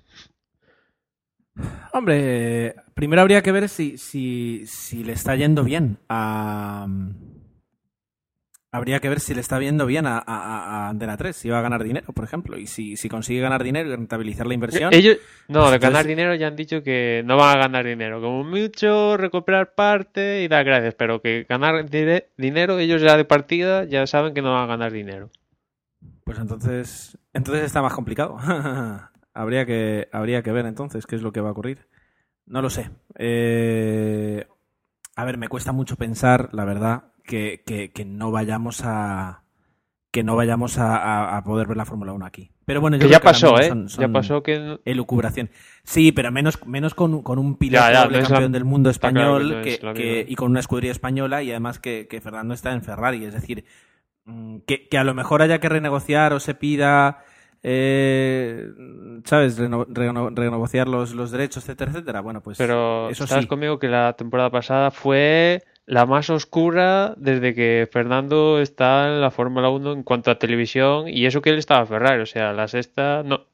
Hombre, 1.93 2.75
primero 2.93 3.21
habría 3.21 3.41
que 3.41 3.51
ver 3.51 3.67
si, 3.67 3.97
si, 3.97 4.65
si 4.67 5.03
le 5.03 5.13
está 5.13 5.35
yendo 5.35 5.63
bien 5.63 5.97
a... 6.07 6.87
Habría 8.71 8.99
que 8.99 9.09
ver 9.09 9.19
si 9.19 9.33
le 9.33 9.41
está 9.41 9.57
viendo 9.57 9.87
bien 9.87 10.05
a, 10.05 10.19
a, 10.19 10.25
a 10.27 10.89
Antena 10.89 11.17
3, 11.17 11.35
si 11.35 11.49
va 11.49 11.57
a 11.57 11.61
ganar 11.63 11.83
dinero, 11.83 12.13
por 12.13 12.23
ejemplo, 12.23 12.55
y 12.55 12.67
si, 12.67 12.97
si 12.97 13.09
consigue 13.09 13.41
ganar 13.41 13.63
dinero 13.63 13.89
y 13.89 13.95
rentabilizar 13.95 14.45
la 14.45 14.53
inversión. 14.53 14.93
Ellos, 14.93 15.17
no, 15.47 15.71
de 15.71 15.79
ganar 15.79 16.01
Entonces- 16.01 16.07
dinero 16.07 16.35
ya 16.35 16.47
han 16.47 16.55
dicho 16.55 16.83
que 16.83 17.23
no 17.25 17.35
van 17.35 17.57
a 17.57 17.61
ganar 17.61 17.83
dinero. 17.85 18.21
Como 18.21 18.43
mucho 18.43 19.17
recuperar 19.17 19.73
parte 19.73 20.43
y 20.43 20.47
dar 20.47 20.65
gracias, 20.65 20.93
pero 20.93 21.19
que 21.19 21.47
ganar 21.49 21.89
dire- 21.89 22.27
dinero 22.37 22.77
ellos 22.77 23.01
ya 23.01 23.17
de 23.17 23.25
partida 23.25 23.85
ya 23.85 24.05
saben 24.05 24.35
que 24.35 24.43
no 24.43 24.53
van 24.53 24.65
a 24.65 24.67
ganar 24.67 24.91
dinero. 24.91 25.31
Pues 26.23 26.37
entonces, 26.37 27.17
entonces 27.33 27.63
está 27.65 27.81
más 27.81 27.93
complicado. 27.93 28.37
habría 29.33 29.65
que, 29.65 30.09
habría 30.11 30.43
que 30.43 30.51
ver 30.51 30.67
entonces 30.67 31.07
qué 31.07 31.15
es 31.15 31.23
lo 31.23 31.31
que 31.31 31.41
va 31.41 31.49
a 31.49 31.53
ocurrir. 31.53 31.87
No 32.45 32.61
lo 32.61 32.69
sé. 32.69 32.91
Eh, 33.17 34.45
a 35.15 35.25
ver, 35.25 35.37
me 35.39 35.47
cuesta 35.47 35.71
mucho 35.71 35.95
pensar, 35.95 36.49
la 36.53 36.65
verdad, 36.65 37.08
que, 37.29 37.61
que, 37.65 37.91
que 37.91 38.03
no 38.05 38.31
vayamos 38.31 38.81
a 38.83 39.43
que 40.11 40.23
no 40.23 40.35
vayamos 40.35 40.79
a, 40.79 40.97
a- 40.97 41.37
a 41.37 41.43
poder 41.43 41.67
ver 41.67 41.77
la 41.77 41.85
Fórmula 41.85 42.13
1 42.13 42.25
aquí. 42.25 42.49
Pero 42.65 42.81
bueno, 42.81 42.97
yo 42.97 43.03
Que 43.05 43.09
ya 43.13 43.19
pasó, 43.19 43.59
¿eh? 43.59 43.67
son- 43.69 43.87
Ya 43.87 44.07
pasó 44.07 44.41
que... 44.41 44.79
elucubración. 44.83 45.51
Sí, 45.83 46.11
pero 46.11 46.31
menos, 46.31 46.65
menos 46.65 46.95
con, 46.95 47.21
con 47.21 47.37
un 47.37 47.55
piloto 47.57 47.85
Ya, 47.91 48.05
no 48.05 48.11
campeón 48.19 48.41
la- 48.41 48.49
del 48.49 48.65
mundo 48.65 48.89
está 48.89 49.11
claro 49.11 49.37
que 49.37 49.43
español 49.43 49.61
no 49.83 49.91
es 49.91 49.95
que- 49.95 50.25
y 50.27 50.35
con 50.35 50.49
una 50.49 50.59
escudería 50.61 50.91
española 50.91 51.43
y 51.43 51.51
además 51.51 51.77
que, 51.77 52.07
Fernando 52.23 52.55
está 52.55 52.71
en 52.73 52.81
Ferrari. 52.81 53.23
Es 53.23 53.33
decir, 53.35 53.65
mm, 54.25 54.57
que, 54.65 54.87
que 54.87 54.97
a 54.97 55.03
lo 55.03 55.13
mejor 55.13 55.43
haya 55.43 55.59
que 55.59 55.69
renegociar 55.69 56.33
o 56.33 56.39
se 56.39 56.55
pida, 56.55 57.23
eh, 57.61 58.67
¿sabes? 59.25 59.59
Reno- 59.59 59.85
reno- 59.87 60.31
renegociar 60.31 60.87
los, 60.87 61.13
los 61.13 61.29
derechos, 61.29 61.63
etcétera, 61.65 61.91
etcétera. 61.91 62.21
Bueno, 62.21 62.41
pues 62.41 62.57
Pero 62.57 63.09
eso 63.11 63.25
estás 63.25 63.41
sí. 63.41 63.47
conmigo 63.47 63.77
que 63.77 63.89
la 63.89 64.13
temporada 64.13 64.49
pasada 64.49 64.89
fue 64.89 65.61
la 65.89 66.05
más 66.05 66.29
oscura 66.29 67.15
desde 67.17 67.55
que 67.55 67.89
Fernando 67.91 68.59
está 68.61 69.07
en 69.07 69.21
la 69.21 69.31
Fórmula 69.31 69.69
1 69.69 69.91
en 69.93 70.03
cuanto 70.03 70.29
a 70.29 70.37
televisión 70.37 71.07
y 71.07 71.25
eso 71.25 71.41
que 71.41 71.49
él 71.49 71.57
estaba 71.57 71.83
Ferrari, 71.87 72.21
o 72.21 72.27
sea, 72.27 72.53
la 72.53 72.67
sexta 72.67 73.23
no 73.25 73.45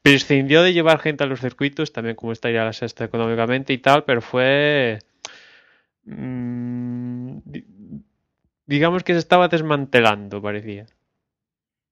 prescindió 0.00 0.62
de 0.62 0.72
llevar 0.72 1.00
gente 1.00 1.24
a 1.24 1.26
los 1.26 1.40
circuitos, 1.40 1.92
también 1.92 2.14
como 2.14 2.30
estaría 2.30 2.64
la 2.64 2.72
sexta 2.72 3.04
económicamente 3.04 3.72
y 3.72 3.78
tal, 3.78 4.04
pero 4.04 4.20
fue 4.20 5.00
mm, 6.04 7.38
di- 7.44 7.66
digamos 8.66 9.02
que 9.02 9.12
se 9.14 9.18
estaba 9.18 9.48
desmantelando, 9.48 10.40
parecía. 10.40 10.86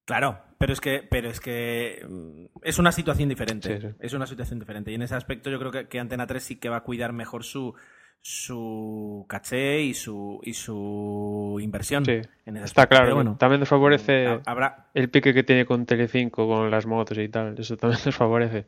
Claro, 0.04 0.38
pero 0.58 0.72
es 0.72 0.80
que, 0.80 1.02
pero 1.10 1.28
es 1.28 1.40
que 1.40 2.06
mm, 2.08 2.44
es 2.62 2.78
una 2.78 2.92
situación 2.92 3.28
diferente. 3.28 3.80
Sí, 3.80 3.88
sí. 3.88 3.94
Es 4.00 4.12
una 4.14 4.26
situación 4.26 4.58
diferente. 4.60 4.90
Y 4.90 4.94
en 4.94 5.02
ese 5.02 5.14
aspecto 5.16 5.50
yo 5.50 5.58
creo 5.58 5.72
que, 5.72 5.88
que 5.88 5.98
Antena 5.98 6.26
3 6.26 6.42
sí 6.42 6.56
que 6.56 6.68
va 6.68 6.76
a 6.78 6.82
cuidar 6.84 7.12
mejor 7.12 7.44
su 7.44 7.74
su 8.22 9.24
caché 9.28 9.80
y 9.82 9.94
su 9.94 10.40
y 10.44 10.54
su 10.54 11.58
inversión. 11.60 12.04
Sí, 12.04 12.20
en 12.46 12.56
ese 12.56 12.64
Está 12.64 12.82
aspecto. 12.82 12.88
claro, 12.88 13.14
bueno, 13.14 13.36
también 13.36 13.60
nos 13.60 13.68
favorece 13.68 14.26
ha- 14.26 14.42
habrá 14.46 14.90
el 14.94 15.10
pique 15.10 15.32
que 15.34 15.42
tiene 15.44 15.64
con 15.66 15.86
Telecinco 15.86 16.46
con 16.48 16.70
las 16.70 16.86
motos 16.86 17.18
y 17.18 17.28
tal, 17.28 17.58
eso 17.58 17.76
también 17.76 18.00
nos 18.06 18.16
favorece. 18.16 18.66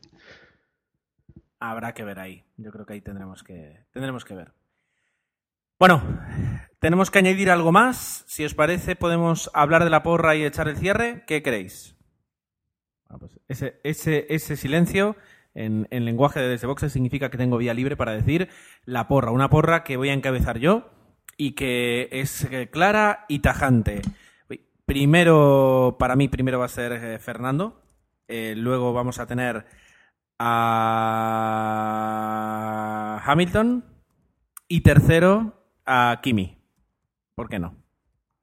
habrá 1.59 1.93
que 1.93 2.03
ver 2.03 2.19
ahí. 2.19 2.43
Yo 2.57 2.71
creo 2.71 2.85
que 2.85 2.93
ahí 2.93 3.01
tendremos 3.01 3.43
que 3.43 3.85
tendremos 3.91 4.25
que 4.25 4.35
ver. 4.35 4.53
Bueno, 5.79 6.01
tenemos 6.79 7.09
que 7.09 7.19
añadir 7.19 7.49
algo 7.49 7.71
más. 7.71 8.23
Si 8.27 8.45
os 8.45 8.53
parece, 8.53 8.95
podemos 8.95 9.49
hablar 9.53 9.83
de 9.83 9.89
la 9.89 10.03
porra 10.03 10.35
y 10.35 10.43
echar 10.43 10.67
el 10.67 10.77
cierre. 10.77 11.23
¿Qué 11.25 11.41
creéis? 11.41 11.95
Pues 13.19 13.39
ese, 13.49 13.79
ese, 13.83 14.25
ese 14.29 14.55
silencio 14.55 15.15
en, 15.53 15.87
en 15.91 16.05
lenguaje 16.05 16.39
de 16.39 16.47
desde 16.47 16.67
boxes 16.67 16.93
significa 16.93 17.29
que 17.29 17.37
tengo 17.37 17.57
vía 17.57 17.73
libre 17.73 17.97
para 17.97 18.13
decir 18.13 18.49
la 18.85 19.07
porra. 19.07 19.31
Una 19.31 19.49
porra 19.49 19.83
que 19.83 19.97
voy 19.97 20.09
a 20.09 20.13
encabezar 20.13 20.59
yo 20.59 20.89
y 21.37 21.51
que 21.53 22.07
es 22.11 22.43
eh, 22.51 22.69
clara 22.69 23.25
y 23.27 23.39
tajante. 23.39 24.01
Primero, 24.85 25.95
para 25.97 26.15
mí, 26.15 26.27
primero 26.27 26.59
va 26.59 26.65
a 26.65 26.69
ser 26.69 26.91
eh, 26.91 27.17
Fernando. 27.19 27.81
Eh, 28.27 28.53
luego 28.55 28.93
vamos 28.93 29.19
a 29.19 29.25
tener 29.25 29.65
a 30.37 30.51
Hamilton. 33.25 33.85
Y 34.67 34.81
tercero, 34.81 35.65
a 35.85 36.19
Kimi. 36.21 36.57
¿Por 37.35 37.49
qué 37.49 37.59
no? 37.59 37.75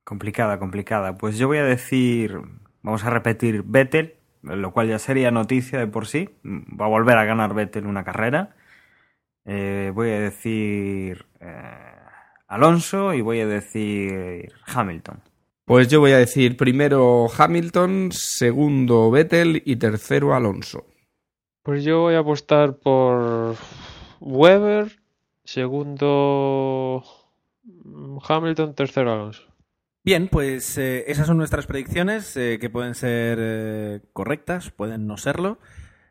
Complicada, 0.05 0.59
complicada. 0.59 1.17
Pues 1.17 1.39
yo 1.39 1.47
voy 1.47 1.59
a 1.59 1.65
decir, 1.65 2.37
vamos 2.83 3.05
a 3.05 3.11
repetir 3.11 3.63
Vettel, 3.63 4.18
lo 4.43 4.73
cual 4.73 4.89
ya 4.89 4.99
sería 4.99 5.31
noticia 5.31 5.79
de 5.79 5.87
por 5.87 6.07
sí. 6.07 6.29
Va 6.45 6.87
a 6.87 6.89
volver 6.89 7.19
a 7.19 7.25
ganar 7.25 7.55
Vettel 7.55 7.87
una 7.87 8.05
carrera. 8.05 8.57
Eh, 9.45 9.93
voy 9.95 10.11
a 10.11 10.21
decir 10.21 11.27
eh, 11.41 11.99
Alonso 12.49 13.15
y 13.15 13.21
voy 13.21 13.41
a 13.41 13.47
decir 13.47 14.53
Hamilton. 14.67 15.23
Pues 15.65 15.89
yo 15.89 16.01
voy 16.01 16.13
a 16.13 16.19
decir 16.19 16.57
primero 16.57 17.27
Hamilton, 17.37 18.11
segundo 18.13 19.11
Vettel 19.11 19.63
y 19.65 19.77
tercero 19.77 20.35
Alonso. 20.35 20.87
Pues 21.63 21.85
yo 21.85 22.01
voy 22.01 22.15
a 22.15 22.21
apostar 22.21 22.79
por 22.79 23.57
Weber, 24.21 24.99
segundo 25.45 27.05
Hamilton, 28.27 28.75
tercero 28.75 29.13
Alonso. 29.13 29.48
Bien, 30.09 30.29
pues 30.29 30.79
eh, 30.79 31.05
esas 31.09 31.27
son 31.27 31.37
nuestras 31.37 31.67
predicciones, 31.67 32.35
eh, 32.39 32.57
que 32.59 32.71
pueden 32.71 32.95
ser 32.95 33.37
eh, 33.39 34.01
correctas, 34.15 34.71
pueden 34.71 35.07
no 35.07 35.19
serlo. 35.19 35.59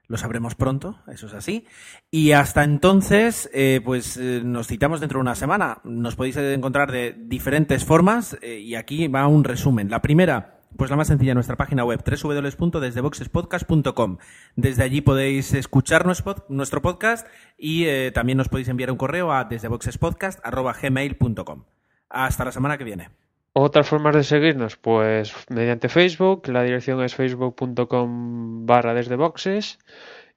Lo 0.07 0.17
sabremos 0.17 0.53
pronto, 0.53 0.99
eso 1.11 1.25
es 1.25 1.33
así. 1.33 1.65
Y 2.11 2.33
hasta 2.33 2.63
entonces, 2.63 3.49
pues 3.83 4.19
nos 4.19 4.67
citamos 4.67 4.99
dentro 4.99 5.17
de 5.17 5.21
una 5.21 5.33
semana. 5.33 5.79
Nos 5.83 6.15
podéis 6.15 6.37
encontrar 6.37 6.91
de 6.91 7.15
diferentes 7.17 7.85
formas 7.85 8.37
y 8.43 8.75
aquí 8.75 9.07
va 9.07 9.25
un 9.25 9.43
resumen. 9.43 9.89
La 9.89 10.03
primera, 10.03 10.59
pues 10.77 10.91
la 10.91 10.95
más 10.95 11.07
sencilla, 11.07 11.33
nuestra 11.33 11.55
página 11.55 11.83
web 11.83 12.03
www.desdeboxespodcast.com. 12.05 14.17
Desde 14.55 14.83
allí 14.83 15.01
podéis 15.01 15.55
escuchar 15.55 16.05
nuestro 16.05 16.35
pod- 16.35 16.45
nuestro 16.49 16.83
podcast 16.83 17.25
y 17.57 18.11
también 18.11 18.37
nos 18.37 18.47
podéis 18.47 18.67
enviar 18.67 18.91
un 18.91 18.97
correo 18.97 19.33
a 19.33 19.45
desdeboxespodcast.gmail.com. 19.45 21.63
Hasta 22.09 22.45
la 22.45 22.51
semana 22.51 22.77
que 22.77 22.83
viene. 22.83 23.09
Otras 23.59 23.89
formas 23.89 24.13
de 24.13 24.23
seguirnos, 24.23 24.77
pues 24.77 25.33
mediante 25.49 25.89
Facebook, 25.89 26.47
la 26.47 26.61
dirección 26.61 27.01
es 27.01 27.15
facebook.com 27.15 28.67
barra 28.67 28.93
desde 28.93 29.15
boxes 29.15 29.79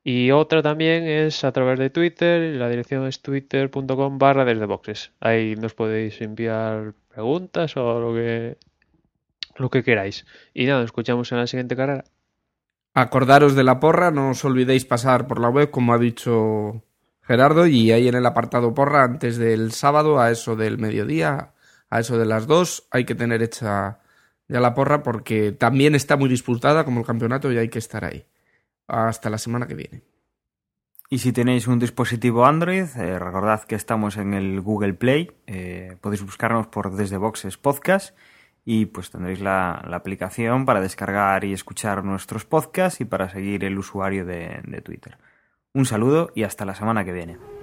y 0.02 0.30
otra 0.30 0.62
también 0.62 1.06
es 1.06 1.44
a 1.44 1.52
través 1.52 1.78
de 1.78 1.90
Twitter, 1.90 2.56
la 2.56 2.70
dirección 2.70 3.06
es 3.06 3.20
twitter.com 3.20 4.16
barra 4.16 4.46
desde 4.46 4.64
boxes. 4.64 5.12
Ahí 5.20 5.54
nos 5.54 5.74
podéis 5.74 6.18
enviar 6.22 6.94
preguntas 7.10 7.76
o 7.76 8.00
lo 8.00 8.14
que, 8.14 8.56
lo 9.56 9.68
que 9.68 9.82
queráis. 9.82 10.24
Y 10.54 10.64
nada, 10.64 10.78
nos 10.78 10.86
escuchamos 10.86 11.30
en 11.30 11.38
la 11.40 11.46
siguiente 11.46 11.76
carrera. 11.76 12.04
Acordaros 12.94 13.54
de 13.54 13.64
la 13.64 13.80
porra, 13.80 14.10
no 14.10 14.30
os 14.30 14.42
olvidéis 14.46 14.86
pasar 14.86 15.26
por 15.26 15.42
la 15.42 15.50
web, 15.50 15.70
como 15.70 15.92
ha 15.92 15.98
dicho 15.98 16.84
Gerardo, 17.20 17.66
y 17.66 17.92
ahí 17.92 18.08
en 18.08 18.14
el 18.14 18.24
apartado 18.24 18.72
porra, 18.72 19.04
antes 19.04 19.36
del 19.36 19.72
sábado, 19.72 20.18
a 20.18 20.30
eso 20.30 20.56
del 20.56 20.78
mediodía, 20.78 21.52
a 21.90 22.00
eso 22.00 22.18
de 22.18 22.24
las 22.24 22.46
dos, 22.46 22.86
hay 22.90 23.04
que 23.04 23.14
tener 23.14 23.42
hecha 23.42 23.98
ya 24.48 24.60
la 24.60 24.74
porra, 24.74 25.02
porque 25.02 25.52
también 25.52 25.94
está 25.94 26.16
muy 26.16 26.28
disputada 26.28 26.84
como 26.84 27.00
el 27.00 27.06
campeonato 27.06 27.52
y 27.52 27.58
hay 27.58 27.68
que 27.68 27.78
estar 27.78 28.04
ahí. 28.04 28.24
Hasta 28.88 29.30
la 29.30 29.38
semana 29.38 29.66
que 29.66 29.74
viene. 29.74 30.02
Y 31.08 31.18
si 31.18 31.32
tenéis 31.32 31.66
un 31.66 31.78
dispositivo 31.78 32.46
Android, 32.46 32.86
eh, 32.96 33.18
recordad 33.18 33.62
que 33.64 33.74
estamos 33.74 34.16
en 34.16 34.34
el 34.34 34.60
Google 34.60 34.94
Play. 34.94 35.30
eh, 35.46 35.96
podéis 36.00 36.22
buscarnos 36.22 36.68
por 36.68 36.94
Desde 36.94 37.16
Boxes 37.16 37.56
Podcast 37.56 38.16
y 38.64 38.86
pues 38.86 39.10
tendréis 39.10 39.40
la, 39.40 39.72
aplicación 39.72 40.64
para 40.66 40.80
descargar 40.80 41.44
y 41.44 41.52
escuchar 41.52 42.04
nuestros 42.04 42.44
podcasts 42.44 43.00
y 43.00 43.04
para 43.04 43.28
seguir 43.28 43.64
el 43.64 43.78
usuario 43.78 44.24
de 44.24 44.82
Twitter. 44.84 45.18
Un 45.72 45.86
saludo 45.86 46.32
y 46.34 46.42
hasta 46.42 46.64
la 46.64 46.74
semana 46.74 47.04
que 47.04 47.12
viene. 47.12 47.59